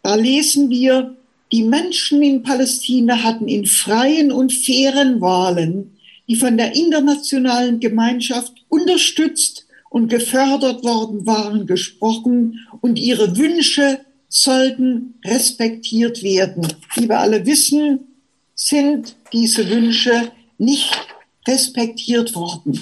[0.01, 1.17] da lesen wir,
[1.51, 5.97] die Menschen in Palästina hatten in freien und fairen Wahlen,
[6.29, 14.04] die von der internationalen Gemeinschaft unterstützt und gefördert worden waren, gesprochen und ihre Wünsche
[14.35, 16.67] sollten respektiert werden.
[16.95, 17.99] Wie wir alle wissen,
[18.53, 20.91] sind diese Wünsche nicht
[21.47, 22.79] respektiert worden.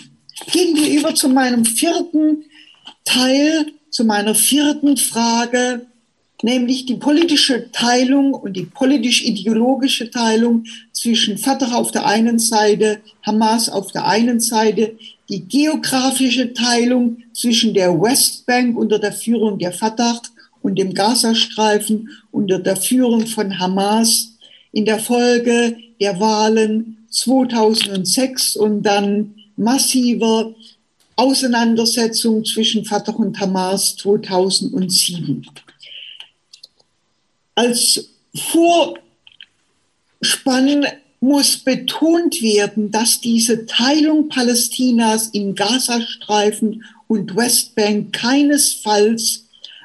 [0.52, 2.46] Gehen wir über zu meinem vierten
[3.06, 5.86] Teil, zu meiner vierten Frage,
[6.42, 13.70] nämlich die politische Teilung und die politisch-ideologische Teilung zwischen Fatah auf der einen Seite, Hamas
[13.70, 14.98] auf der einen Seite,
[15.30, 20.20] die geografische Teilung zwischen der Westbank unter der Führung der Fatah
[20.64, 24.30] und dem Gazastreifen unter der Führung von Hamas
[24.72, 30.56] in der Folge der Wahlen 2006 und dann massiver
[31.16, 35.46] Auseinandersetzung zwischen Fatah und Hamas 2007.
[37.54, 38.10] Als
[40.22, 40.88] Vorspann
[41.20, 49.43] muss betont werden, dass diese Teilung Palästinas in Gazastreifen und Westbank keinesfalls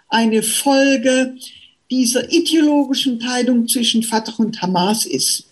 [0.08, 1.36] eine Folge
[1.90, 5.44] dieser ideologischen Teilung zwischen Fatah und Hamas ist.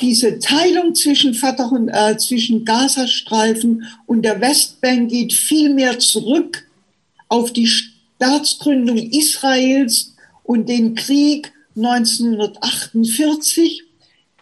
[0.00, 6.66] Diese Teilung zwischen Fatah und äh, zwischen Gazastreifen und der Westbank geht vielmehr zurück
[7.28, 10.14] auf die Staatsgründung Israels
[10.44, 13.84] und den Krieg 1948,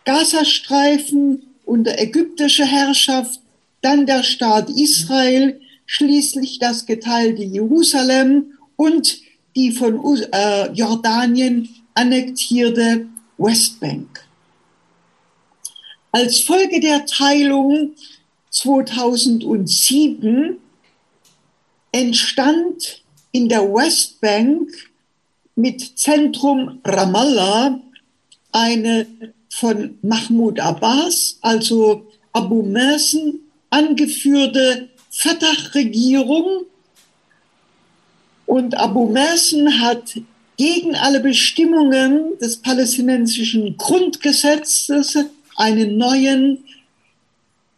[0.04, 3.40] Gazastreifen unter ägyptischer Herrschaft,
[3.82, 9.18] dann der Staat Israel, schließlich das geteilte Jerusalem und
[9.56, 10.00] die von
[10.32, 13.06] äh, Jordanien annektierte
[13.38, 14.24] Westbank.
[16.12, 17.92] Als Folge der Teilung
[18.50, 20.58] 2007
[21.92, 24.70] entstand in der Westbank
[25.56, 27.80] mit Zentrum Ramallah
[28.52, 29.06] eine
[29.48, 33.40] von Mahmoud Abbas, also Abu Mersen,
[33.70, 36.66] angeführte Fatah-Regierung.
[38.46, 40.18] Und Abu Mersen hat
[40.56, 45.18] gegen alle Bestimmungen des palästinensischen Grundgesetzes
[45.56, 46.64] einen neuen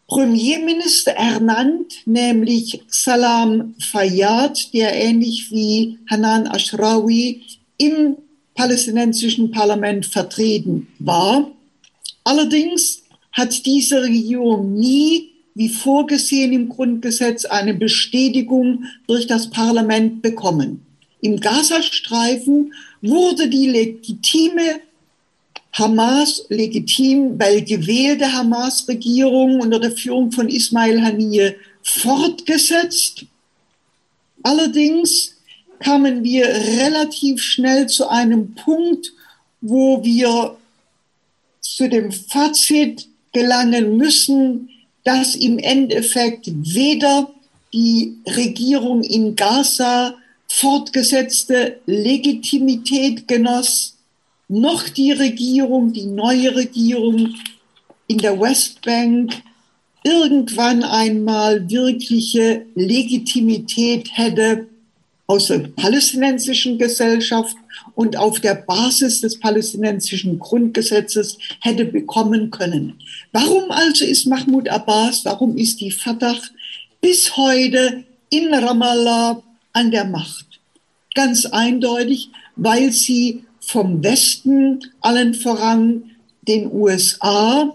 [0.07, 7.43] Premierminister ernannt, nämlich Salam Fayyad, der ähnlich wie Hanan Ashrawi
[7.77, 8.17] im
[8.55, 11.51] palästinensischen Parlament vertreten war.
[12.23, 15.28] Allerdings hat diese Regierung nie,
[15.59, 20.85] wie vorgesehen im Grundgesetz, eine Bestätigung durch das Parlament bekommen.
[21.19, 24.79] Im Gazastreifen wurde die legitime
[25.73, 33.25] Hamas legitim, weil gewählte Hamas-Regierung unter der Führung von Ismail Haniyeh fortgesetzt.
[34.43, 35.35] Allerdings
[35.79, 39.11] kamen wir relativ schnell zu einem Punkt,
[39.59, 40.55] wo wir
[41.59, 44.69] zu dem Fazit gelangen müssen,
[45.03, 47.31] dass im Endeffekt weder
[47.73, 50.15] die Regierung in Gaza
[50.47, 53.95] fortgesetzte Legitimität genoss,
[54.47, 57.35] noch die Regierung, die neue Regierung
[58.07, 59.33] in der Westbank
[60.03, 64.67] irgendwann einmal wirkliche Legitimität hätte,
[65.27, 67.55] aus der palästinensischen Gesellschaft
[67.95, 72.99] und auf der Basis des palästinensischen Grundgesetzes hätte bekommen können.
[73.31, 76.35] Warum also ist Mahmoud Abbas, warum ist die Fatah
[77.01, 79.41] bis heute in Ramallah
[79.73, 80.45] an der Macht?
[81.15, 86.11] Ganz eindeutig, weil sie vom Westen allen voran
[86.47, 87.73] den USA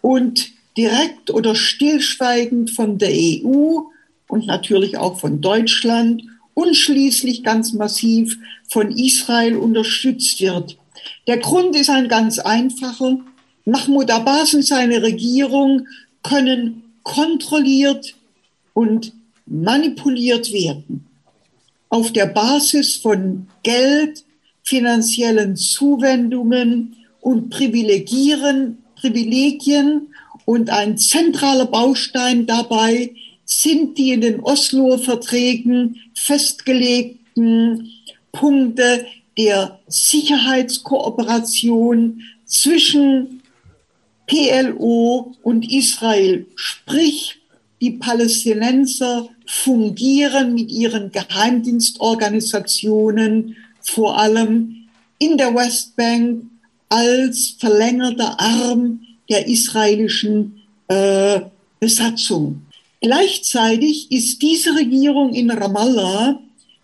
[0.00, 3.80] und direkt oder stillschweigend von der EU
[4.28, 6.22] und natürlich auch von Deutschland
[6.54, 8.38] und schließlich ganz massiv
[8.68, 10.76] von Israel unterstützt wird.
[11.26, 13.18] Der Grund ist ein ganz einfacher.
[13.64, 15.86] Mahmoud Abbas und seine Regierung
[16.22, 18.14] können kontrolliert
[18.72, 19.12] und
[19.46, 21.06] manipuliert werden.
[21.88, 24.24] Auf der Basis von Geld,
[24.62, 30.08] finanziellen Zuwendungen und Privilegieren, Privilegien
[30.46, 33.14] und ein zentraler Baustein dabei
[33.60, 37.90] sind die in den Osloer Verträgen festgelegten
[38.32, 39.06] Punkte
[39.38, 43.40] der Sicherheitskooperation zwischen
[44.26, 47.38] PLO und Israel, sprich
[47.80, 54.86] die Palästinenser fungieren mit ihren Geheimdienstorganisationen vor allem
[55.18, 56.44] in der Westbank
[56.88, 61.42] als verlängerter Arm der israelischen äh,
[61.80, 62.62] Besatzung.
[63.04, 66.40] Gleichzeitig ist diese Regierung in Ramallah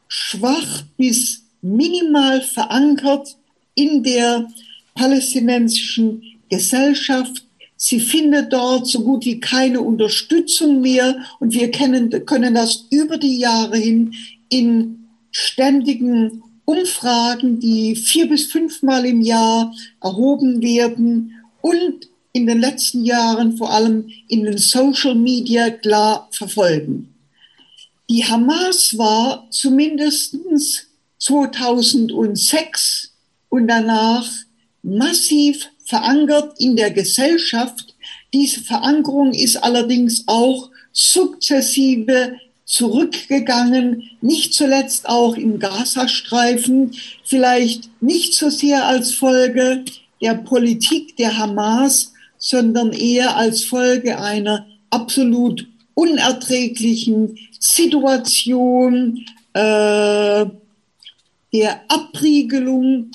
[0.07, 3.39] schwach bis minimal verankert
[3.75, 4.47] in der
[4.95, 7.47] palästinensischen Gesellschaft.
[7.75, 13.17] Sie findet dort so gut wie keine Unterstützung mehr und wir kennen, können das über
[13.17, 14.13] die Jahre hin
[14.51, 23.05] in ständigen Umfragen, die vier bis fünfmal im Jahr erhoben werden und in den letzten
[23.05, 27.15] Jahren vor allem in den Social Media klar verfolgen.
[28.09, 30.37] Die Hamas war zumindest
[31.19, 33.13] 2006
[33.49, 34.29] und danach
[34.83, 37.95] massiv verankert in der Gesellschaft.
[38.33, 48.49] Diese Verankerung ist allerdings auch sukzessive zurückgegangen, nicht zuletzt auch im Gazastreifen, vielleicht nicht so
[48.49, 49.85] sehr als Folge
[50.21, 60.47] der Politik der Hamas, sondern eher als Folge einer absolut unerträglichen Situation äh,
[61.53, 63.13] der Abriegelung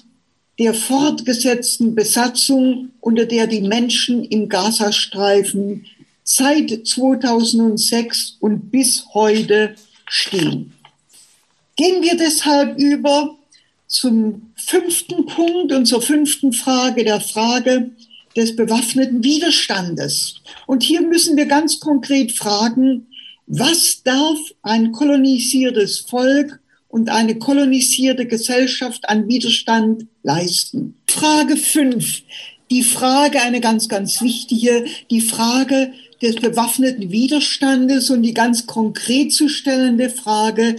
[0.60, 5.86] der fortgesetzten Besatzung, unter der die Menschen im Gazastreifen
[6.24, 9.76] seit 2006 und bis heute
[10.08, 10.74] stehen.
[11.76, 13.36] Gehen wir deshalb über
[13.88, 17.92] zum fünften Punkt und zur fünften Frage, der Frage
[18.36, 20.36] des bewaffneten Widerstandes.
[20.68, 23.08] Und hier müssen wir ganz konkret fragen,
[23.48, 30.96] was darf ein kolonisiertes Volk und eine kolonisierte Gesellschaft an Widerstand leisten?
[31.08, 32.24] Frage fünf,
[32.72, 39.32] die Frage, eine ganz, ganz wichtige, die Frage des bewaffneten Widerstandes und die ganz konkret
[39.32, 40.78] zu stellende Frage,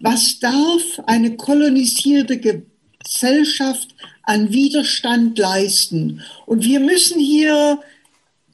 [0.00, 3.94] was darf eine kolonisierte Gesellschaft
[4.28, 6.22] an Widerstand leisten?
[6.44, 7.80] Und wir müssen hier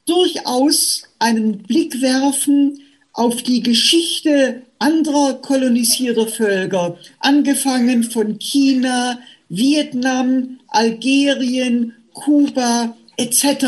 [0.05, 2.79] durchaus einen Blick werfen
[3.11, 9.19] auf die Geschichte anderer kolonisierter Völker, angefangen von China,
[9.49, 13.65] Vietnam, Algerien, Kuba etc.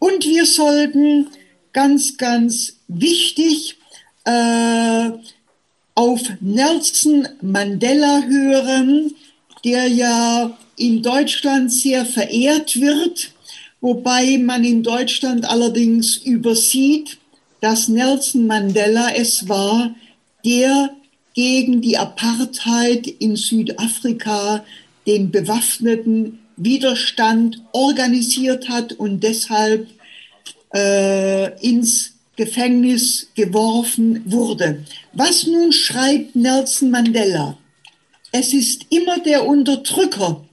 [0.00, 1.28] Und wir sollten
[1.72, 3.76] ganz, ganz wichtig
[4.24, 5.10] äh,
[5.94, 9.14] auf Nelson Mandela hören,
[9.64, 13.32] der ja in Deutschland sehr verehrt wird,
[13.80, 17.18] wobei man in Deutschland allerdings übersieht,
[17.60, 19.94] dass Nelson Mandela es war,
[20.44, 20.90] der
[21.34, 24.64] gegen die Apartheid in Südafrika
[25.06, 29.88] den bewaffneten Widerstand organisiert hat und deshalb
[30.74, 34.84] äh, ins Gefängnis geworfen wurde.
[35.12, 37.56] Was nun schreibt Nelson Mandela?
[38.32, 40.45] Es ist immer der Unterdrücker,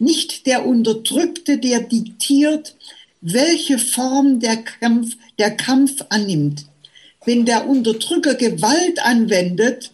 [0.00, 2.74] nicht der Unterdrückte, der diktiert,
[3.20, 6.64] welche Form der Kampf, der Kampf annimmt.
[7.24, 9.92] Wenn der Unterdrücker Gewalt anwendet,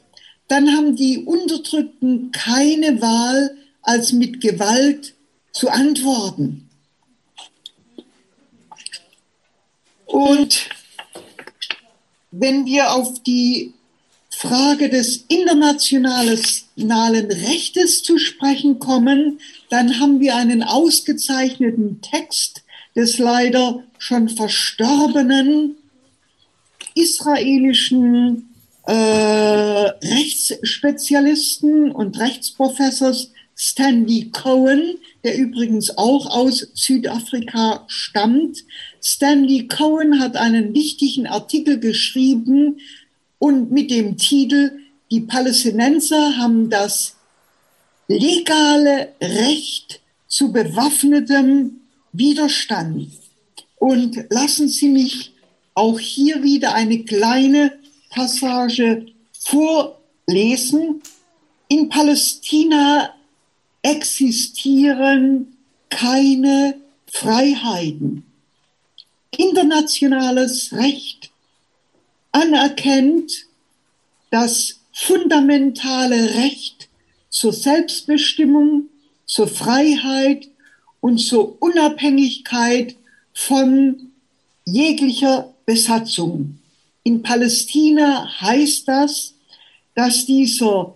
[0.48, 5.14] dann haben die Unterdrückten keine Wahl, als mit Gewalt
[5.52, 6.68] zu antworten.
[10.06, 10.70] Und
[12.30, 13.74] wenn wir auf die
[14.30, 19.40] Frage des internationalen Rechtes zu sprechen kommen,
[19.70, 22.62] dann haben wir einen ausgezeichneten Text
[22.94, 25.74] des leider schon verstorbenen
[26.94, 28.54] israelischen
[28.86, 38.58] äh, Rechtsspezialisten und Rechtsprofessors Stanley Cohen, der übrigens auch aus Südafrika stammt.
[39.02, 42.80] Stanley Cohen hat einen wichtigen Artikel geschrieben
[43.38, 44.72] und mit dem Titel
[45.10, 47.15] Die Palästinenser haben das
[48.08, 51.80] legale Recht zu bewaffnetem
[52.12, 53.10] Widerstand.
[53.78, 55.32] Und lassen Sie mich
[55.74, 57.78] auch hier wieder eine kleine
[58.10, 59.06] Passage
[59.38, 61.02] vorlesen.
[61.68, 63.14] In Palästina
[63.82, 65.56] existieren
[65.90, 68.24] keine Freiheiten.
[69.36, 71.30] Internationales Recht
[72.32, 73.46] anerkennt
[74.30, 76.75] das fundamentale Recht
[77.36, 78.88] zur Selbstbestimmung,
[79.26, 80.48] zur Freiheit
[81.00, 82.96] und zur Unabhängigkeit
[83.34, 84.10] von
[84.64, 86.58] jeglicher Besatzung.
[87.02, 89.34] In Palästina heißt das,
[89.94, 90.94] dass dieser,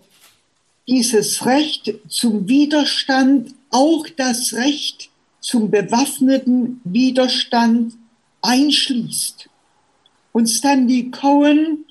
[0.88, 5.10] dieses Recht zum Widerstand auch das Recht
[5.40, 7.92] zum bewaffneten Widerstand
[8.40, 9.46] einschließt.
[10.32, 11.84] Und Stanley Cohen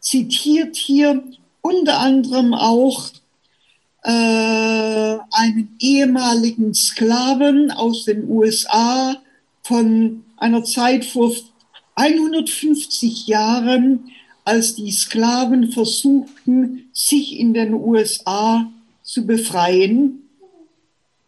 [0.00, 1.22] zitiert hier
[1.60, 3.10] unter anderem auch
[4.02, 9.16] äh, einen ehemaligen Sklaven aus den USA
[9.62, 11.32] von einer Zeit vor
[11.94, 14.10] 150 Jahren,
[14.44, 18.70] als die Sklaven versuchten, sich in den USA
[19.02, 20.22] zu befreien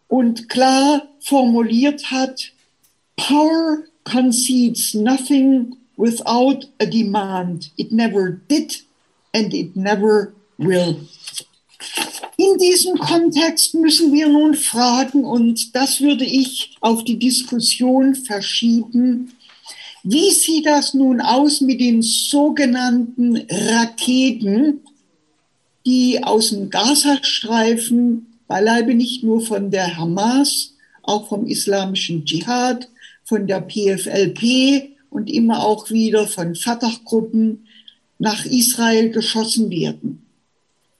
[0.08, 2.52] und klar formuliert hat,
[3.16, 7.70] Power concedes nothing without a demand.
[7.76, 8.82] It never did
[9.32, 11.08] and it never will.
[12.42, 19.32] In diesem Kontext müssen wir nun fragen, und das würde ich auf die Diskussion verschieben,
[20.02, 24.80] wie sieht das nun aus mit den sogenannten Raketen,
[25.86, 30.74] die aus dem Gazastreifen, beileibe nicht nur von der Hamas,
[31.04, 32.88] auch vom islamischen Dschihad,
[33.22, 37.68] von der PFLP und immer auch wieder von Fatah-Gruppen
[38.18, 40.26] nach Israel geschossen werden.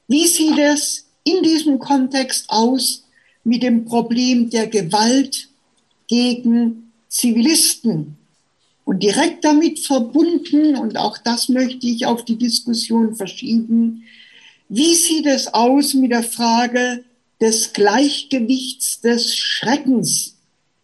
[0.07, 3.05] Wie sieht es in diesem Kontext aus
[3.45, 5.49] mit dem Problem der Gewalt
[6.09, 8.17] gegen Zivilisten?
[8.85, 14.05] Und direkt damit verbunden, und auch das möchte ich auf die Diskussion verschieben,
[14.69, 17.05] wie sieht es aus mit der Frage
[17.41, 20.37] des Gleichgewichts des Schreckens?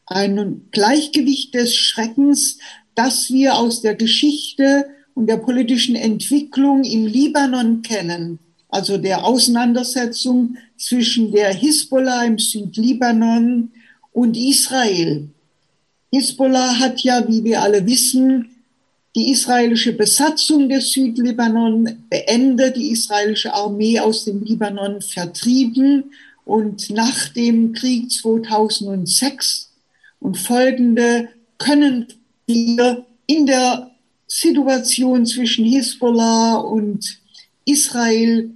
[0.06, 2.58] Ein Gleichgewicht des Schreckens,
[2.94, 8.38] das wir aus der Geschichte und der politischen Entwicklung im Libanon kennen,
[8.68, 13.70] also der Auseinandersetzung zwischen der Hisbollah im Südlibanon
[14.12, 15.28] und Israel.
[16.12, 18.50] Hisbollah hat ja, wie wir alle wissen,
[19.16, 26.12] die israelische Besatzung des Südlibanon beendet, die israelische Armee aus dem Libanon vertrieben
[26.44, 29.70] und nach dem Krieg 2006
[30.20, 32.06] und folgende können
[32.46, 33.90] wir in der
[34.26, 37.18] Situation zwischen Hisbollah und
[37.64, 38.50] Israel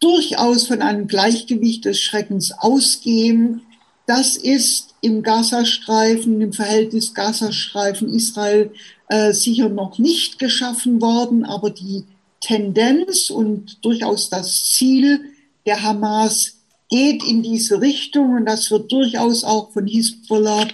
[0.00, 3.62] durchaus von einem Gleichgewicht des Schreckens ausgehen.
[4.06, 8.72] Das ist im Gazastreifen, im Verhältnis Gazastreifen-Israel
[9.08, 12.04] äh, sicher noch nicht geschaffen worden, aber die
[12.40, 15.20] Tendenz und durchaus das Ziel
[15.66, 16.56] der Hamas
[16.88, 20.68] geht in diese Richtung und das wird durchaus auch von Hisbollah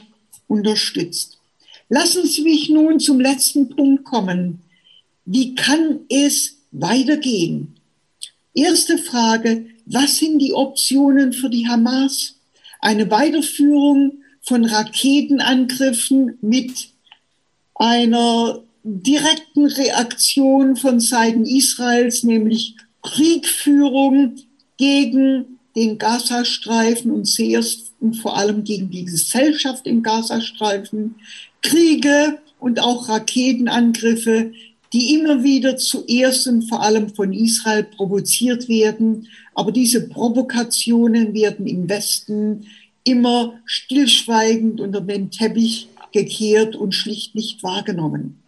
[0.48, 1.38] unterstützt.
[1.88, 4.62] Lassen Sie mich nun zum letzten Punkt kommen.
[5.24, 7.75] Wie kann es weitergehen?
[8.56, 12.36] Erste Frage, was sind die Optionen für die Hamas?
[12.80, 16.88] Eine Weiterführung von Raketenangriffen mit
[17.74, 24.36] einer direkten Reaktion von Seiten Israels, nämlich Kriegführung
[24.78, 31.16] gegen den Gazastreifen und zuerst und vor allem gegen die Gesellschaft im Gazastreifen,
[31.60, 34.52] Kriege und auch Raketenangriffe,
[34.92, 39.28] die immer wieder zuerst und vor allem von Israel provoziert werden.
[39.54, 42.66] Aber diese Provokationen werden im Westen
[43.04, 48.42] immer stillschweigend unter den Teppich gekehrt und schlicht nicht wahrgenommen.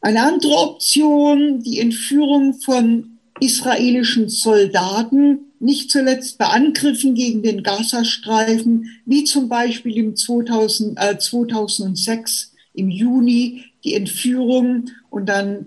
[0.00, 9.00] Eine andere Option, die Entführung von israelischen Soldaten, nicht zuletzt bei Angriffen gegen den Gazastreifen,
[9.06, 15.66] wie zum Beispiel im 2000, äh, 2006 im Juni die Entführung und dann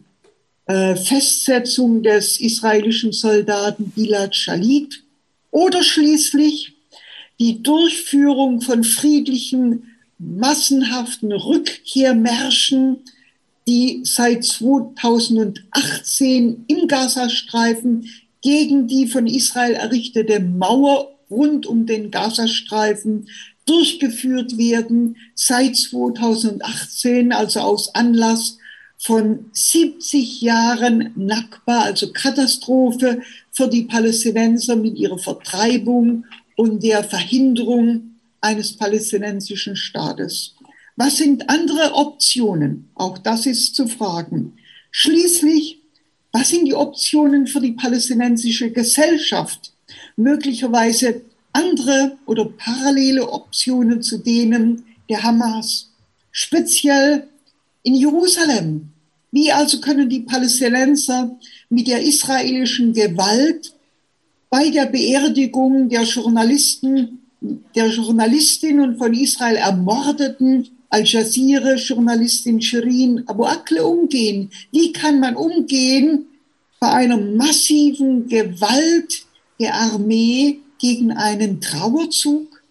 [0.68, 5.04] äh, Festsetzung des israelischen Soldaten Gilad Shalit
[5.50, 6.76] oder schließlich
[7.40, 12.98] die Durchführung von friedlichen, massenhaften Rückkehrmärschen
[13.68, 18.10] die seit 2018 im Gazastreifen
[18.42, 23.28] gegen die von Israel errichtete Mauer rund um den Gazastreifen
[23.72, 28.58] durchgeführt werden, seit 2018, also aus Anlass
[28.98, 36.26] von 70 Jahren Nakba, also Katastrophe für die Palästinenser mit ihrer Vertreibung
[36.58, 40.54] und der Verhinderung eines palästinensischen Staates.
[40.98, 42.90] Was sind andere Optionen?
[42.96, 44.54] Auch das ist zu fragen.
[44.92, 45.80] Schließlich,
[46.34, 49.72] was sind die Optionen für die palästinensische Gesellschaft?
[50.18, 51.22] Möglicherweise
[51.54, 55.90] andere oder parallele Optionen zu denen der Hamas,
[56.32, 57.28] speziell
[57.84, 58.90] in Jerusalem.
[59.32, 61.38] Wie also können die Palästinenser
[61.70, 63.74] mit der israelischen Gewalt
[64.50, 67.20] bei der Beerdigung der Journalisten
[67.76, 74.52] der Journalistin und von Israel ermordeten Al Jazeera-Journalistin Shirin Abu Akle umgehen?
[74.72, 76.26] Wie kann man umgehen
[76.80, 79.26] bei einer massiven Gewalt
[79.60, 82.64] der Armee gegen einen Trauerzug?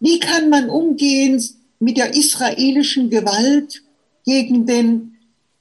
[0.00, 1.42] Wie kann man umgehen
[1.78, 3.82] mit der israelischen Gewalt
[4.24, 5.16] gegen den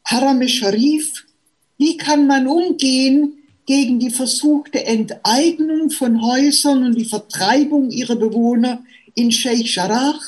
[0.06, 1.26] Haram Sharif?
[1.78, 3.34] Wie kann man umgehen
[3.66, 8.82] gegen die versuchte Enteignung von Häusern und die Vertreibung ihrer Bewohner
[9.14, 10.20] in Sheikh Jarrah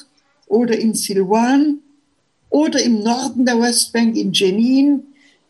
[0.48, 1.80] oder in Silwan
[2.50, 5.04] oder im Norden der Westbank in Jenin,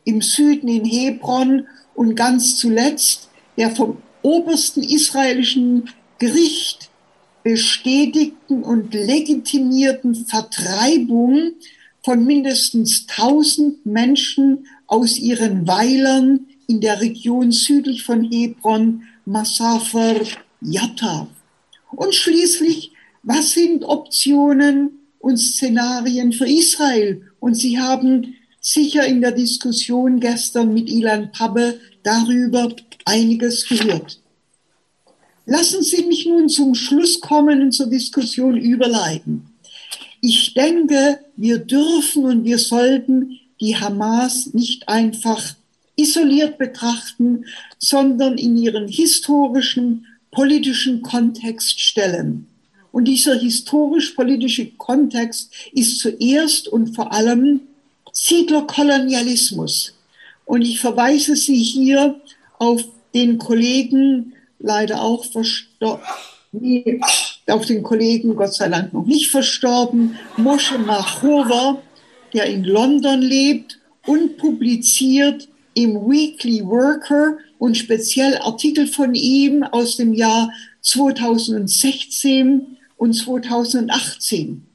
[0.03, 6.89] im Süden in Hebron und ganz zuletzt der vom obersten israelischen Gericht
[7.43, 11.51] bestätigten und legitimierten Vertreibung
[12.03, 20.15] von mindestens 1000 Menschen aus ihren Weilern in der Region südlich von Hebron, Massafer,
[20.59, 21.27] Yatta.
[21.91, 27.21] Und schließlich, was sind Optionen und Szenarien für Israel?
[27.39, 32.73] Und Sie haben sicher in der Diskussion gestern mit Ilan Pabbe darüber
[33.05, 34.19] einiges gehört.
[35.45, 39.45] Lassen Sie mich nun zum Schluss kommen und zur Diskussion überleiten.
[40.21, 45.55] Ich denke, wir dürfen und wir sollten die Hamas nicht einfach
[45.95, 47.45] isoliert betrachten,
[47.77, 52.47] sondern in ihren historischen, politischen Kontext stellen.
[52.91, 57.61] Und dieser historisch-politische Kontext ist zuerst und vor allem
[58.11, 59.94] Siedlerkolonialismus.
[60.45, 62.19] Und ich verweise Sie hier
[62.59, 62.83] auf
[63.13, 66.03] den Kollegen, leider auch verstorben,
[67.47, 71.81] auf den Kollegen, Gott sei Dank noch nicht verstorben, Moshe Machova,
[72.33, 79.97] der in London lebt und publiziert im Weekly Worker und speziell Artikel von ihm aus
[79.97, 84.65] dem Jahr 2016 und 2018.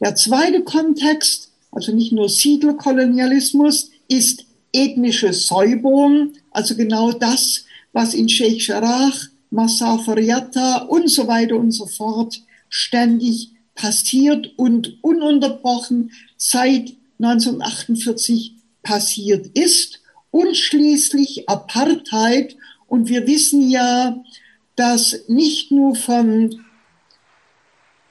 [0.00, 8.28] Der zweite Kontext, also nicht nur Siedlerkolonialismus, ist ethnische Säuberung, also genau das, was in
[8.28, 9.12] Sheikh Jarrah,
[9.50, 19.46] Massafar Yatta und so weiter und so fort ständig passiert und ununterbrochen seit 1948 passiert
[19.54, 20.00] ist
[20.30, 22.56] und schließlich Apartheid.
[22.86, 24.22] Und wir wissen ja,
[24.76, 26.64] dass nicht nur von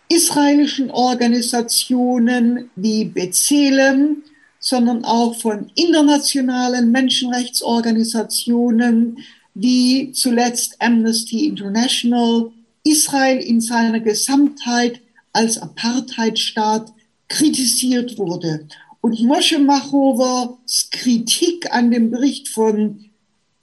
[0.10, 4.18] israelischen Organisationen wie B'Tselem,
[4.62, 9.18] sondern auch von internationalen Menschenrechtsorganisationen
[9.54, 12.54] wie zuletzt Amnesty International
[12.84, 15.02] Israel in seiner Gesamtheit
[15.34, 16.94] als Apartheidstaat
[17.28, 18.70] kritisiert wurde.
[19.02, 23.10] Und Moshe Machowers Kritik an dem Bericht von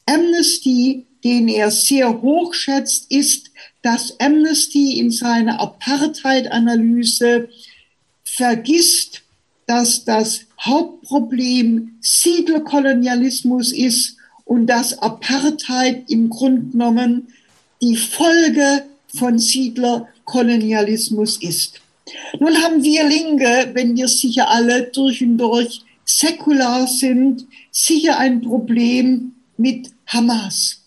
[0.05, 7.49] Amnesty, den er sehr hoch schätzt, ist, dass Amnesty in seiner Apartheid-Analyse
[8.25, 9.23] vergisst,
[9.67, 17.29] dass das Hauptproblem Siedlerkolonialismus ist und dass Apartheid im Grunde genommen
[17.81, 18.85] die Folge
[19.17, 21.81] von Siedlerkolonialismus ist.
[22.41, 28.41] Nun haben wir Linke, wenn wir sicher alle durch und durch säkular sind, sicher ein
[28.41, 30.81] Problem mit Hamas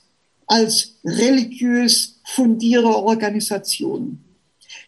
[0.47, 4.19] als religiös fundierte Organisation.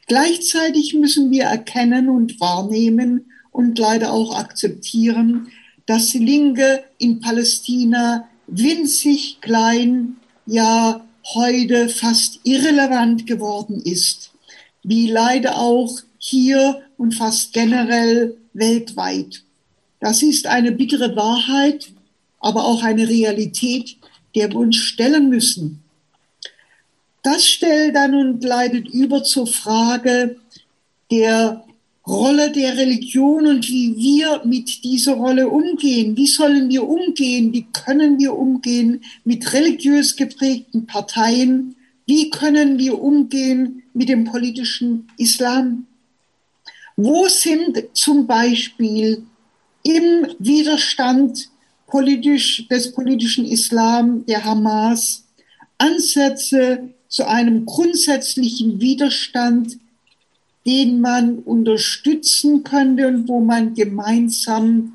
[0.08, 5.48] Gleichzeitig müssen wir erkennen und wahrnehmen und leider auch akzeptieren,
[5.86, 14.32] dass die Linke in Palästina winzig klein, ja heute fast irrelevant geworden ist,
[14.84, 19.44] wie leider auch hier und fast generell weltweit.
[20.02, 21.92] Das ist eine bittere Wahrheit,
[22.40, 23.96] aber auch eine Realität,
[24.36, 25.82] der wir uns stellen müssen.
[27.22, 30.38] Das stellt dann und leitet über zur Frage
[31.10, 31.64] der
[32.06, 36.18] Rolle der Religion und wie wir mit dieser Rolle umgehen.
[36.18, 37.54] Wie sollen wir umgehen?
[37.54, 41.76] Wie können wir umgehen mit religiös geprägten Parteien?
[42.06, 45.88] Wie können wir umgehen mit dem politischen Islam?
[46.98, 49.24] Wo sind zum Beispiel
[49.84, 51.50] im Widerstand
[51.88, 55.24] politisch, des politischen Islam, der Hamas,
[55.78, 59.78] Ansätze zu einem grundsätzlichen Widerstand,
[60.66, 64.94] den man unterstützen könnte und wo man gemeinsam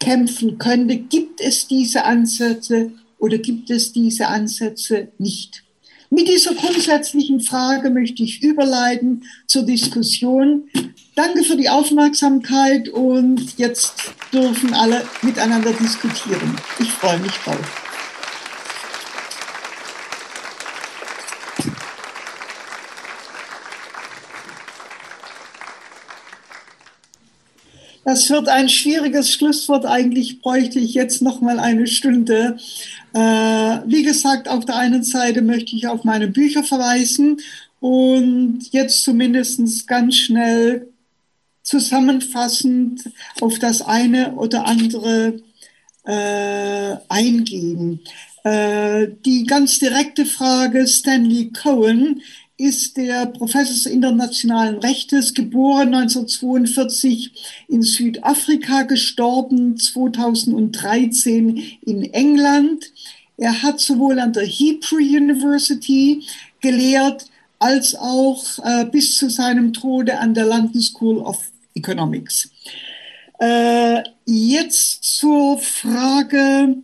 [0.00, 0.96] kämpfen könnte?
[0.96, 5.62] Gibt es diese Ansätze oder gibt es diese Ansätze nicht?
[6.10, 10.68] Mit dieser grundsätzlichen Frage möchte ich überleiten zur Diskussion.
[11.16, 13.94] Danke für die Aufmerksamkeit und jetzt
[14.32, 16.56] dürfen alle miteinander diskutieren.
[16.78, 17.85] Ich freue mich drauf.
[28.06, 29.84] Das wird ein schwieriges Schlusswort.
[29.84, 32.56] Eigentlich bräuchte ich jetzt noch mal eine Stunde.
[33.12, 37.40] Äh, wie gesagt, auf der einen Seite möchte ich auf meine Bücher verweisen
[37.80, 40.86] und jetzt zumindest ganz schnell
[41.64, 45.40] zusammenfassend auf das eine oder andere
[46.04, 48.02] äh, eingehen.
[48.44, 52.22] Äh, die ganz direkte Frage, Stanley Cohen
[52.58, 57.32] ist der Professor des internationalen Rechtes, geboren 1942
[57.68, 62.92] in Südafrika, gestorben 2013 in England.
[63.36, 66.24] Er hat sowohl an der Hebrew University
[66.60, 67.26] gelehrt,
[67.58, 71.38] als auch äh, bis zu seinem Tode an der London School of
[71.74, 72.50] Economics.
[73.38, 76.76] Äh, jetzt zur Frage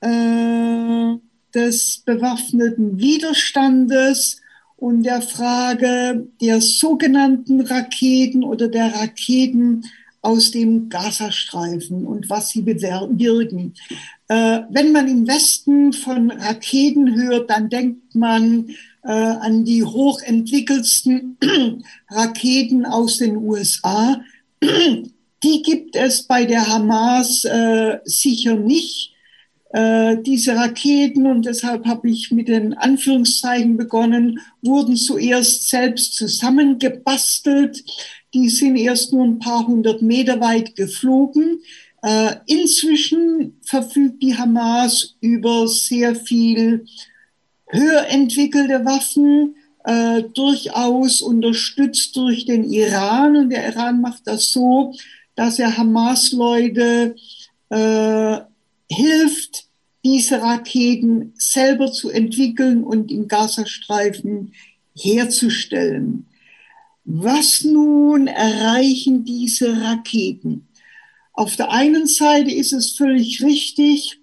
[0.00, 1.14] äh,
[1.54, 4.39] des bewaffneten Widerstandes
[4.80, 9.84] und der Frage der sogenannten Raketen oder der Raketen
[10.22, 13.74] aus dem Gazastreifen und was sie bewirken.
[14.28, 18.70] Äh, wenn man im Westen von Raketen hört, dann denkt man
[19.02, 21.36] äh, an die hochentwickelsten
[22.10, 24.20] Raketen aus den USA.
[25.42, 29.09] Die gibt es bei der Hamas äh, sicher nicht
[29.72, 37.84] äh, diese Raketen, und deshalb habe ich mit den Anführungszeichen begonnen, wurden zuerst selbst zusammengebastelt.
[38.34, 41.60] Die sind erst nur ein paar hundert Meter weit geflogen.
[42.02, 46.86] Äh, inzwischen verfügt die Hamas über sehr viel
[47.68, 49.54] höher entwickelte Waffen,
[49.84, 53.36] äh, durchaus unterstützt durch den Iran.
[53.36, 54.94] Und der Iran macht das so,
[55.36, 57.14] dass er Hamas-Leute
[57.68, 58.38] äh,
[58.90, 59.64] hilft,
[60.04, 64.52] diese Raketen selber zu entwickeln und im Gazastreifen
[64.96, 66.26] herzustellen.
[67.04, 70.68] Was nun erreichen diese Raketen?
[71.32, 74.18] Auf der einen Seite ist es völlig richtig,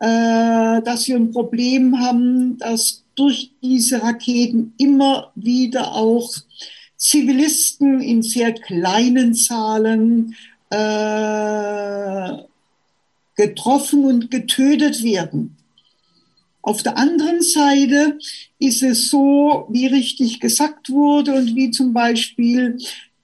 [0.00, 6.32] äh, dass wir ein Problem haben, dass durch diese Raketen immer wieder auch
[6.96, 10.34] Zivilisten in sehr kleinen Zahlen
[10.70, 12.42] äh,
[13.36, 15.56] getroffen und getötet werden.
[16.62, 18.18] Auf der anderen Seite
[18.58, 22.78] ist es so, wie richtig gesagt wurde und wie zum Beispiel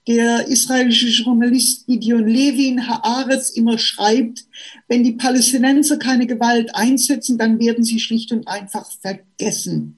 [0.07, 4.45] der israelische Journalist Gideon Levin Haaretz immer schreibt,
[4.87, 9.97] wenn die Palästinenser keine Gewalt einsetzen, dann werden sie schlicht und einfach vergessen.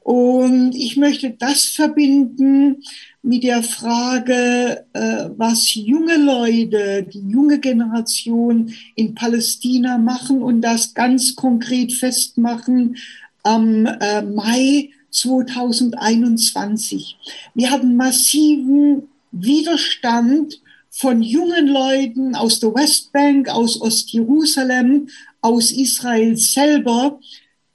[0.00, 2.82] Und ich möchte das verbinden
[3.26, 10.94] mit der Frage, äh, was junge Leute, die junge Generation in Palästina machen und das
[10.94, 12.96] ganz konkret festmachen
[13.42, 17.16] am äh, Mai 2021.
[17.54, 20.60] Wir hatten massiven Widerstand
[20.90, 25.08] von jungen Leuten aus der Westbank, aus Ostjerusalem,
[25.40, 27.18] aus Israel selber,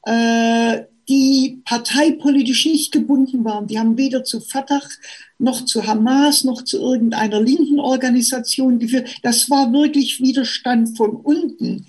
[0.04, 3.68] äh, die parteipolitisch nicht gebunden waren.
[3.68, 4.82] Die haben weder zu Fatah
[5.42, 9.20] noch zu Hamas noch zu irgendeiner linken Organisation geführt.
[9.24, 11.86] Das war wirklich Widerstand von unten.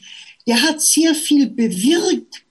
[0.46, 2.42] Der hat sehr viel bewirkt,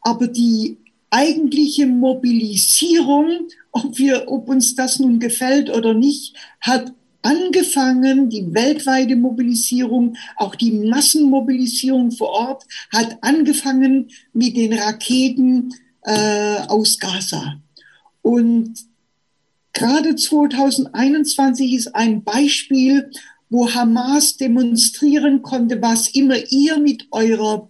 [0.00, 0.78] aber die
[1.10, 6.92] eigentliche Mobilisierung, ob wir, ob uns das nun gefällt oder nicht, hat
[7.22, 16.58] angefangen, die weltweite Mobilisierung, auch die Massenmobilisierung vor Ort, hat angefangen mit den Raketen äh,
[16.68, 17.60] aus Gaza.
[18.22, 18.74] Und
[19.76, 23.10] gerade 2021 ist ein Beispiel,
[23.50, 27.68] wo Hamas demonstrieren konnte, was immer ihr mit eurer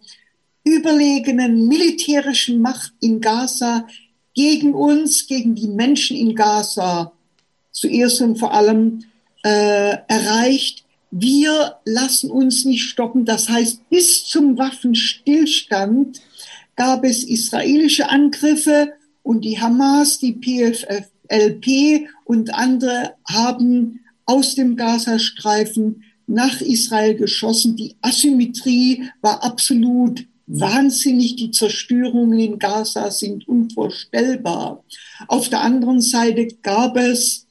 [0.64, 3.86] überlegenen militärischen Macht in Gaza
[4.34, 7.12] gegen uns, gegen die Menschen in Gaza
[7.72, 9.04] zuerst und vor allem
[9.44, 10.84] äh, erreicht.
[11.10, 13.24] Wir lassen uns nicht stoppen.
[13.24, 16.20] Das heißt, bis zum Waffenstillstand
[16.76, 18.92] gab es israelische Angriffe
[19.24, 20.32] und die Hamas, die
[21.28, 27.76] PFLP und andere haben aus dem Gazastreifen nach Israel geschossen.
[27.76, 31.36] Die Asymmetrie war absolut wahnsinnig.
[31.36, 34.84] Die Zerstörungen in Gaza sind unvorstellbar.
[35.28, 37.46] Auf der anderen Seite gab es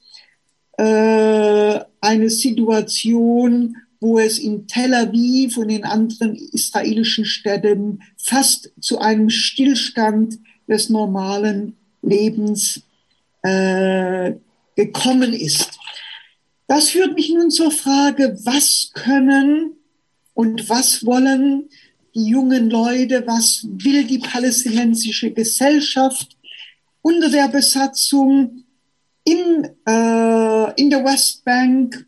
[0.77, 8.99] äh, eine Situation, wo es in Tel Aviv und in anderen israelischen Städten fast zu
[8.99, 12.81] einem Stillstand des normalen Lebens
[13.45, 14.33] äh,
[14.75, 15.79] gekommen ist.
[16.67, 19.73] Das führt mich nun zur Frage, was können
[20.33, 21.69] und was wollen
[22.15, 26.35] die jungen Leute, was will die palästinensische Gesellschaft
[27.01, 28.63] unter der Besatzung
[29.23, 32.07] in, äh, in der Westbank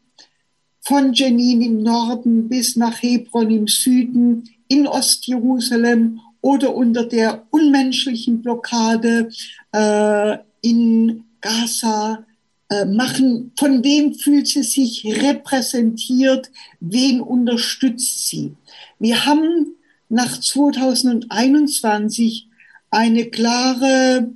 [0.82, 8.42] von Jenin im Norden bis nach Hebron im Süden, in Ostjerusalem oder unter der unmenschlichen
[8.42, 9.30] Blockade
[9.74, 12.26] äh, in Gaza
[12.70, 18.56] äh, machen, von wem fühlt sie sich repräsentiert, wen unterstützt sie.
[19.00, 19.74] Wir haben
[20.10, 22.48] nach 2021
[22.90, 24.32] eine klare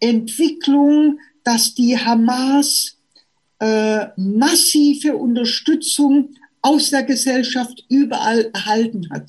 [0.00, 2.96] Entwicklung, dass die Hamas
[3.60, 6.30] äh, massive Unterstützung
[6.62, 9.26] aus der Gesellschaft überall erhalten hat.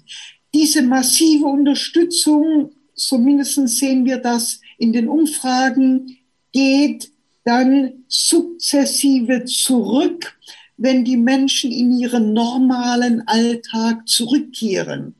[0.54, 6.18] Diese massive Unterstützung, zumindest sehen wir das in den Umfragen,
[6.52, 7.12] geht
[7.44, 10.38] dann sukzessive zurück,
[10.78, 15.16] wenn die Menschen in ihren normalen Alltag zurückkehren.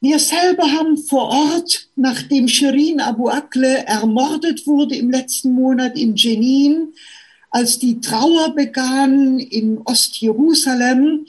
[0.00, 6.16] Wir selber haben vor Ort, nachdem Shirin Abu Akle ermordet wurde im letzten Monat in
[6.16, 6.94] Jenin,
[7.50, 11.26] als die Trauer begann in Ostjerusalem,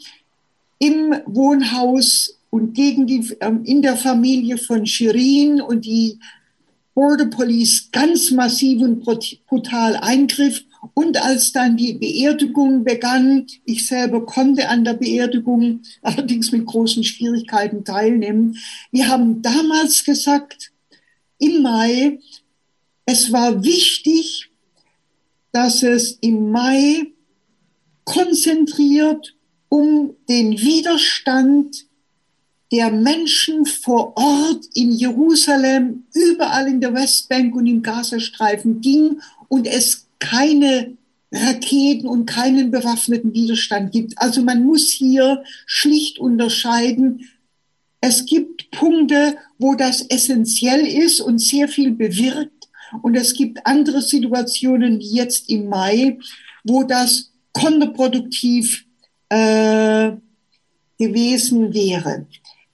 [0.79, 6.17] im Wohnhaus und gegen die, ähm, in der Familie von Shirin und die
[6.93, 9.03] Border Police ganz massiv und
[9.47, 10.63] brutal eingriff.
[10.93, 17.03] Und als dann die Beerdigung begann, ich selber konnte an der Beerdigung allerdings mit großen
[17.03, 18.57] Schwierigkeiten teilnehmen.
[18.91, 20.71] Wir haben damals gesagt,
[21.37, 22.19] im Mai,
[23.05, 24.51] es war wichtig,
[25.51, 27.07] dass es im Mai
[28.05, 29.35] konzentriert
[29.69, 31.85] um den Widerstand
[32.71, 39.19] der Menschen vor Ort in Jerusalem, überall in der Westbank und im Gazastreifen ging
[39.49, 40.95] und es keine
[41.33, 44.17] Raketen und keinen bewaffneten Widerstand gibt.
[44.17, 47.29] Also man muss hier schlicht unterscheiden.
[47.99, 52.69] Es gibt Punkte, wo das essentiell ist und sehr viel bewirkt.
[53.01, 56.17] Und es gibt andere Situationen wie jetzt im Mai,
[56.63, 58.85] wo das kontraproduktiv
[59.29, 60.11] äh,
[60.97, 62.27] gewesen wäre.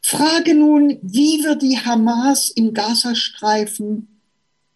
[0.10, 4.08] Frage nun, wie wird die Hamas im Gazastreifen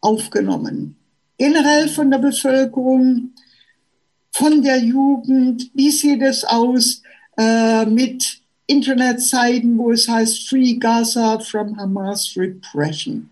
[0.01, 0.97] aufgenommen?
[1.37, 3.31] Generell von der Bevölkerung,
[4.33, 7.01] von der Jugend, wie sieht es aus
[7.37, 13.29] äh, mit Internetseiten, wo es heißt Free Gaza from Hamas Repression?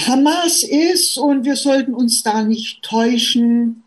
[0.00, 3.84] Hamas ist, und wir sollten uns da nicht täuschen,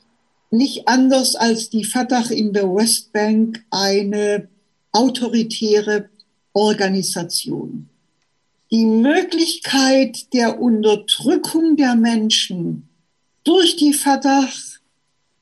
[0.51, 4.47] nicht anders als die Fatah in der Westbank eine
[4.93, 6.09] autoritäre
[6.55, 7.89] Organisation.
[8.71, 12.87] Die Möglichkeit der Unterdrückung der Menschen
[13.43, 14.49] durch die Fatah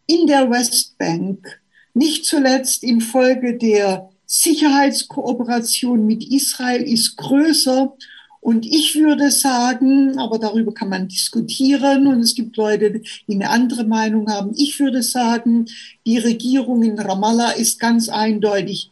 [0.07, 1.61] in der Westbank,
[1.93, 7.95] nicht zuletzt infolge der Sicherheitskooperation mit Israel, ist größer.
[8.41, 13.49] Und ich würde sagen, aber darüber kann man diskutieren und es gibt Leute, die eine
[13.49, 14.53] andere Meinung haben.
[14.57, 15.68] Ich würde sagen,
[16.05, 18.91] die Regierung in Ramallah ist ganz eindeutig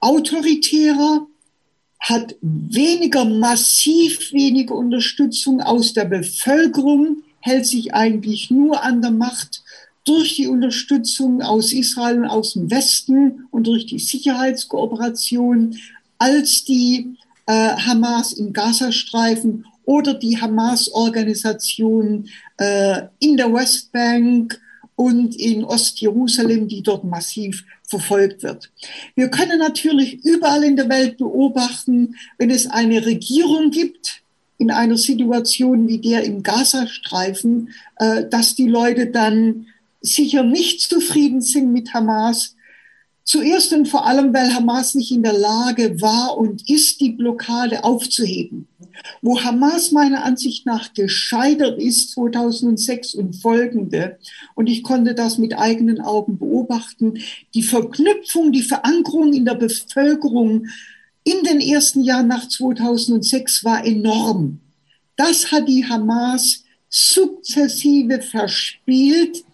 [0.00, 1.26] autoritärer,
[2.08, 9.64] hat weniger massiv weniger Unterstützung aus der Bevölkerung, hält sich eigentlich nur an der Macht
[10.04, 15.76] durch die Unterstützung aus Israel und aus dem Westen und durch die Sicherheitskooperation
[16.18, 22.28] als die äh, Hamas im Gazastreifen oder die Hamas-Organisation
[22.58, 24.60] äh, in der Westbank
[24.94, 28.70] und in Ostjerusalem, die dort massiv verfolgt wird.
[29.14, 34.22] Wir können natürlich überall in der Welt beobachten, wenn es eine Regierung gibt,
[34.58, 39.66] in einer Situation wie der im Gazastreifen, äh, dass die Leute dann
[40.00, 42.56] sicher nicht zufrieden sind mit Hamas.
[43.24, 47.82] Zuerst und vor allem, weil Hamas nicht in der Lage war und ist, die Blockade
[47.84, 48.68] aufzuheben.
[49.22, 54.18] Wo Hamas meiner Ansicht nach gescheitert ist 2006 und folgende,
[54.54, 57.18] und ich konnte das mit eigenen Augen beobachten,
[57.54, 60.66] die Verknüpfung, die Verankerung in der Bevölkerung
[61.24, 64.60] in den ersten Jahren nach 2006 war enorm.
[65.16, 69.44] Das hat die Hamas sukzessive verspielt,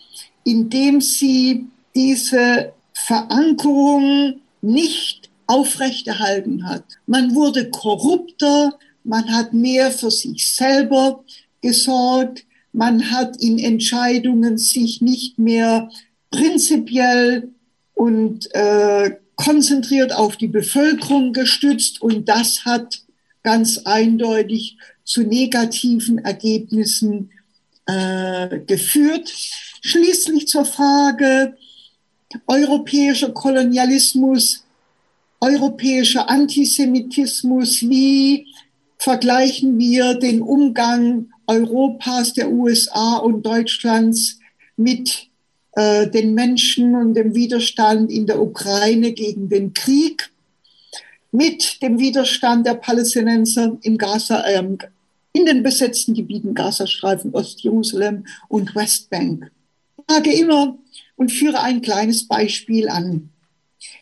[0.45, 6.85] indem sie diese Verankerung nicht aufrechterhalten hat.
[7.07, 11.25] Man wurde korrupter, man hat mehr für sich selber
[11.61, 15.91] gesorgt, man hat in Entscheidungen sich nicht mehr
[16.31, 17.51] prinzipiell
[17.95, 23.03] und äh, konzentriert auf die Bevölkerung gestützt und das hat
[23.43, 27.31] ganz eindeutig zu negativen Ergebnissen
[27.87, 29.33] äh, geführt.
[29.81, 31.57] Schließlich zur Frage
[32.47, 34.65] europäischer Kolonialismus,
[35.41, 38.47] europäischer Antisemitismus, wie
[39.03, 44.39] vergleichen wir den Umgang Europas, der USA und Deutschlands
[44.77, 45.27] mit
[45.73, 50.31] äh, den Menschen und dem Widerstand in der Ukraine gegen den Krieg,
[51.33, 54.63] mit dem Widerstand der Palästinenser im Gaza, äh,
[55.33, 59.51] in den besetzten Gebieten Gazastreifen, Ostjerusalem und Westbank.
[59.97, 60.79] Ich sage immer
[61.17, 63.31] und führe ein kleines Beispiel an.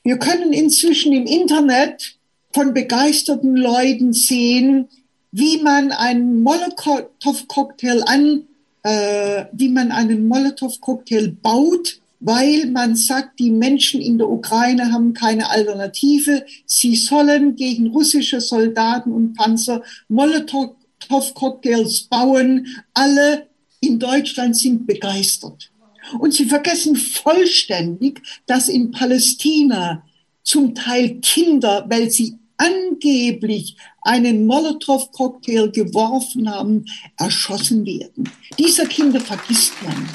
[0.02, 2.19] Wir können inzwischen im Internet
[2.52, 4.88] von begeisterten Leuten sehen,
[5.32, 8.42] wie man einen Molotow-Cocktail an,
[8.82, 15.14] äh, wie man einen Molotow-Cocktail baut, weil man sagt, die Menschen in der Ukraine haben
[15.14, 16.44] keine Alternative.
[16.66, 22.66] Sie sollen gegen russische Soldaten und Panzer Molotow-Cocktails bauen.
[22.92, 23.46] Alle
[23.80, 25.70] in Deutschland sind begeistert.
[26.18, 30.02] Und sie vergessen vollständig, dass in Palästina
[30.42, 36.84] zum Teil Kinder, weil sie angeblich einen Molotow-Cocktail geworfen haben,
[37.18, 38.30] erschossen werden.
[38.58, 40.08] Dieser Kinder vergisst man.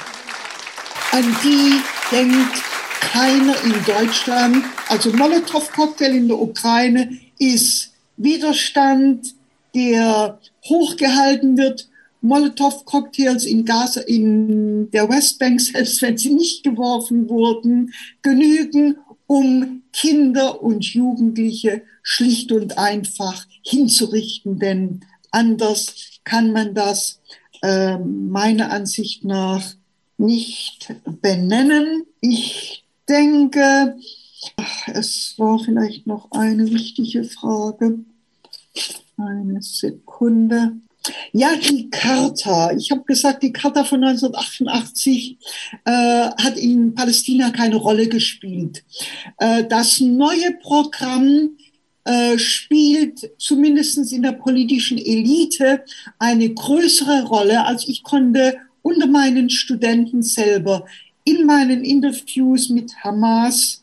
[1.12, 1.80] An die
[2.10, 2.62] denkt
[3.00, 4.64] keiner in Deutschland.
[4.88, 9.34] Also Molotow-Cocktail in der Ukraine ist Widerstand,
[9.74, 11.88] der hochgehalten wird.
[12.22, 17.92] Molotow-Cocktails in Gaza, in der Westbank, selbst wenn sie nicht geworfen wurden,
[18.22, 18.96] genügen,
[19.26, 25.00] um Kinder und Jugendliche schlicht und einfach hinzurichten, denn
[25.30, 27.20] anders kann man das
[27.62, 29.74] äh, meiner Ansicht nach
[30.18, 32.04] nicht benennen.
[32.20, 33.96] Ich denke,
[34.56, 38.00] ach, es war vielleicht noch eine wichtige Frage.
[39.16, 40.72] Eine Sekunde.
[41.32, 42.72] Ja, die Charta.
[42.72, 45.38] Ich habe gesagt, die Charta von 1988
[45.84, 48.84] äh, hat in Palästina keine Rolle gespielt.
[49.38, 51.56] Äh, das neue Programm
[52.04, 55.84] äh, spielt zumindest in der politischen Elite
[56.18, 60.86] eine größere Rolle, als ich konnte unter meinen Studenten selber
[61.24, 63.82] in meinen Interviews mit Hamas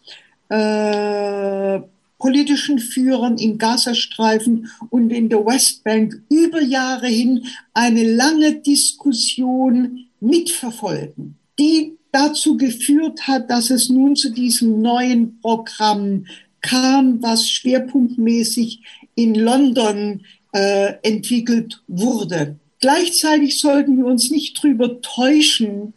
[0.50, 1.82] äh,
[2.24, 11.36] politischen Führern im Gazastreifen und in der Westbank über Jahre hin eine lange Diskussion mitverfolgen,
[11.60, 16.26] die dazu geführt hat, dass es nun zu diesem neuen Programm
[16.62, 18.80] kam, was schwerpunktmäßig
[19.16, 20.22] in London
[20.54, 22.56] äh, entwickelt wurde.
[22.80, 25.94] Gleichzeitig sollten wir uns nicht darüber täuschen,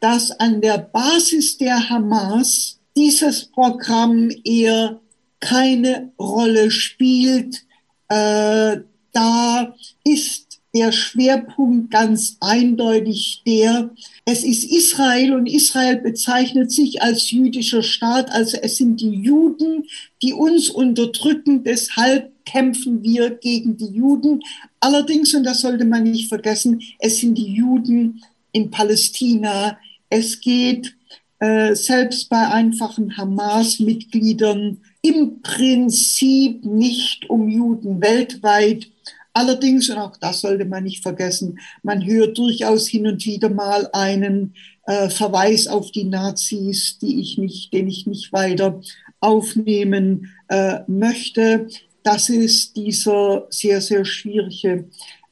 [0.00, 4.98] dass an der Basis der Hamas dieses Programm eher
[5.40, 7.64] keine Rolle spielt.
[8.08, 8.78] Äh,
[9.12, 9.74] da
[10.04, 13.90] ist der Schwerpunkt ganz eindeutig der,
[14.26, 19.86] es ist Israel und Israel bezeichnet sich als jüdischer Staat, also es sind die Juden,
[20.22, 24.40] die uns unterdrücken, deshalb kämpfen wir gegen die Juden.
[24.80, 28.22] Allerdings, und das sollte man nicht vergessen, es sind die Juden
[28.52, 29.78] in Palästina.
[30.10, 30.94] Es geht
[31.40, 38.88] äh, selbst bei einfachen Hamas-Mitgliedern im Prinzip nicht um Juden weltweit.
[39.32, 43.88] Allerdings, und auch das sollte man nicht vergessen, man hört durchaus hin und wieder mal
[43.92, 44.54] einen
[44.86, 48.80] äh, Verweis auf die Nazis, die ich nicht, den ich nicht weiter
[49.20, 51.68] aufnehmen äh, möchte.
[52.02, 54.88] Das ist dieser sehr, sehr schwierige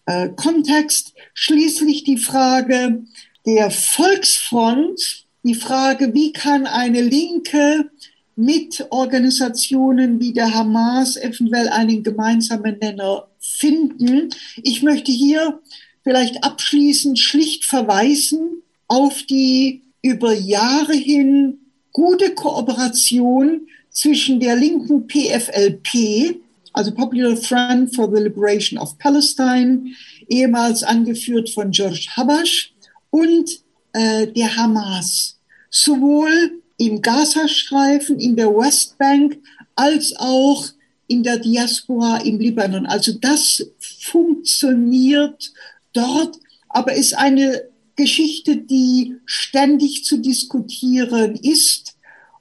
[0.06, 1.14] äh, Kontext.
[1.34, 3.02] Schließlich die Frage
[3.44, 7.90] der Volksfront, die Frage, wie kann eine Linke
[8.36, 14.28] mit Organisationen wie der Hamas eventuell einen gemeinsamen Nenner finden.
[14.62, 15.60] Ich möchte hier
[16.04, 21.58] vielleicht abschließend schlicht verweisen auf die über Jahre hin
[21.92, 26.38] gute Kooperation zwischen der linken PFLP,
[26.74, 29.86] also Popular Front for the Liberation of Palestine,
[30.28, 32.74] ehemals angeführt von George Habash,
[33.08, 33.48] und
[33.94, 35.38] äh, der Hamas.
[35.70, 39.38] Sowohl im Gazastreifen, in der Westbank,
[39.74, 40.66] als auch
[41.08, 42.86] in der Diaspora im Libanon.
[42.86, 45.52] Also das funktioniert
[45.92, 47.62] dort, aber ist eine
[47.94, 51.96] Geschichte, die ständig zu diskutieren ist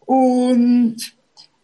[0.05, 0.97] und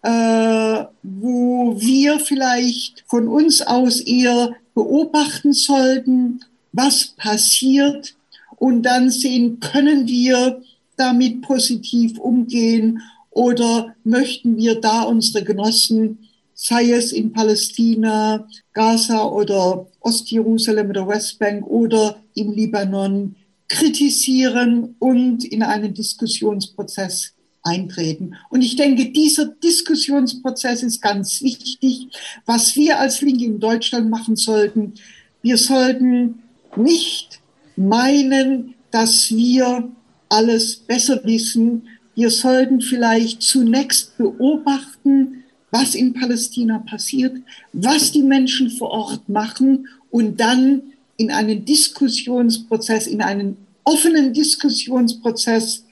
[0.04, 6.40] äh, wo wir vielleicht von uns aus eher beobachten sollten,
[6.72, 8.16] was passiert
[8.56, 10.62] und dann sehen, können wir
[10.98, 19.88] damit positiv umgehen oder möchten wir da unsere Genossen, sei es in Palästina, Gaza oder
[20.02, 23.36] Ostjerusalem oder Westbank oder im Libanon,
[23.68, 27.34] kritisieren und in einen Diskussionsprozess
[27.64, 28.36] eintreten.
[28.50, 32.08] Und ich denke, dieser Diskussionsprozess ist ganz wichtig.
[32.46, 34.94] Was wir als Linke in Deutschland machen sollten,
[35.42, 36.44] wir sollten
[36.76, 37.40] nicht
[37.76, 39.90] meinen, dass wir
[40.32, 41.88] alles besser wissen.
[42.16, 47.38] Wir sollten vielleicht zunächst beobachten, was in Palästina passiert,
[47.74, 50.82] was die Menschen vor Ort machen und dann
[51.18, 55.86] in einen Diskussionsprozess, in einen offenen Diskussionsprozess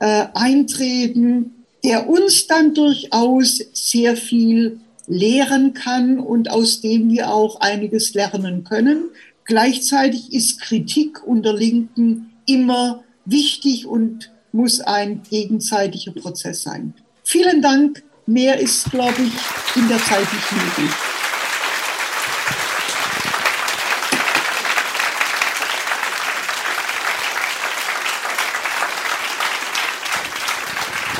[0.00, 7.60] äh, eintreten, der uns dann durchaus sehr viel lehren kann und aus dem wir auch
[7.60, 9.10] einiges lernen können.
[9.44, 16.94] Gleichzeitig ist Kritik unter Linken immer wichtig und muss ein gegenseitiger Prozess sein.
[17.22, 18.02] Vielen Dank.
[18.26, 20.90] Mehr ist, glaube ich, in der Zeit nicht möglich.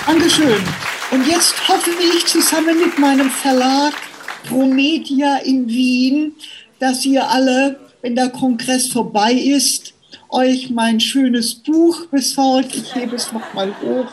[0.06, 0.64] Dankeschön.
[1.10, 3.94] Und jetzt hoffe ich zusammen mit meinem Verlag
[4.48, 6.34] Promedia in Wien,
[6.78, 9.94] dass ihr alle, wenn der Kongress vorbei ist,
[10.28, 12.74] euch mein schönes Buch besorgt.
[12.76, 14.06] Ich hebe es nochmal hoch.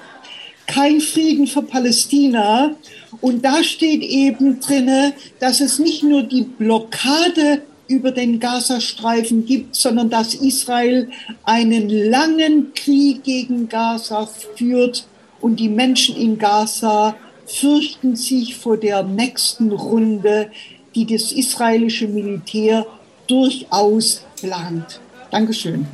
[0.67, 2.75] Kein Frieden für Palästina.
[3.21, 9.75] Und da steht eben drinne, dass es nicht nur die Blockade über den Gazastreifen gibt,
[9.75, 11.09] sondern dass Israel
[11.43, 15.05] einen langen Krieg gegen Gaza führt
[15.41, 20.49] und die Menschen in Gaza fürchten sich vor der nächsten Runde,
[20.95, 22.85] die das israelische Militär
[23.27, 24.99] durchaus plant.
[25.29, 25.85] Dankeschön.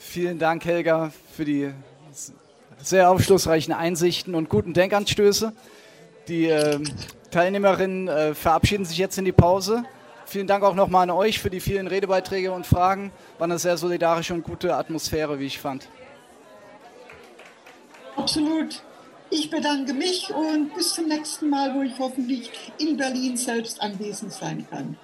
[0.00, 1.70] Vielen Dank, Helga, für die
[2.78, 5.52] sehr aufschlussreichen Einsichten und guten Denkanstöße.
[6.28, 6.80] Die äh,
[7.30, 9.84] Teilnehmerinnen äh, verabschieden sich jetzt in die Pause.
[10.26, 13.12] Vielen Dank auch nochmal an euch für die vielen Redebeiträge und Fragen.
[13.38, 15.88] War eine sehr solidarische und gute Atmosphäre, wie ich fand.
[18.16, 18.82] Absolut.
[19.30, 24.32] Ich bedanke mich und bis zum nächsten Mal, wo ich hoffentlich in Berlin selbst anwesend
[24.32, 24.96] sein kann.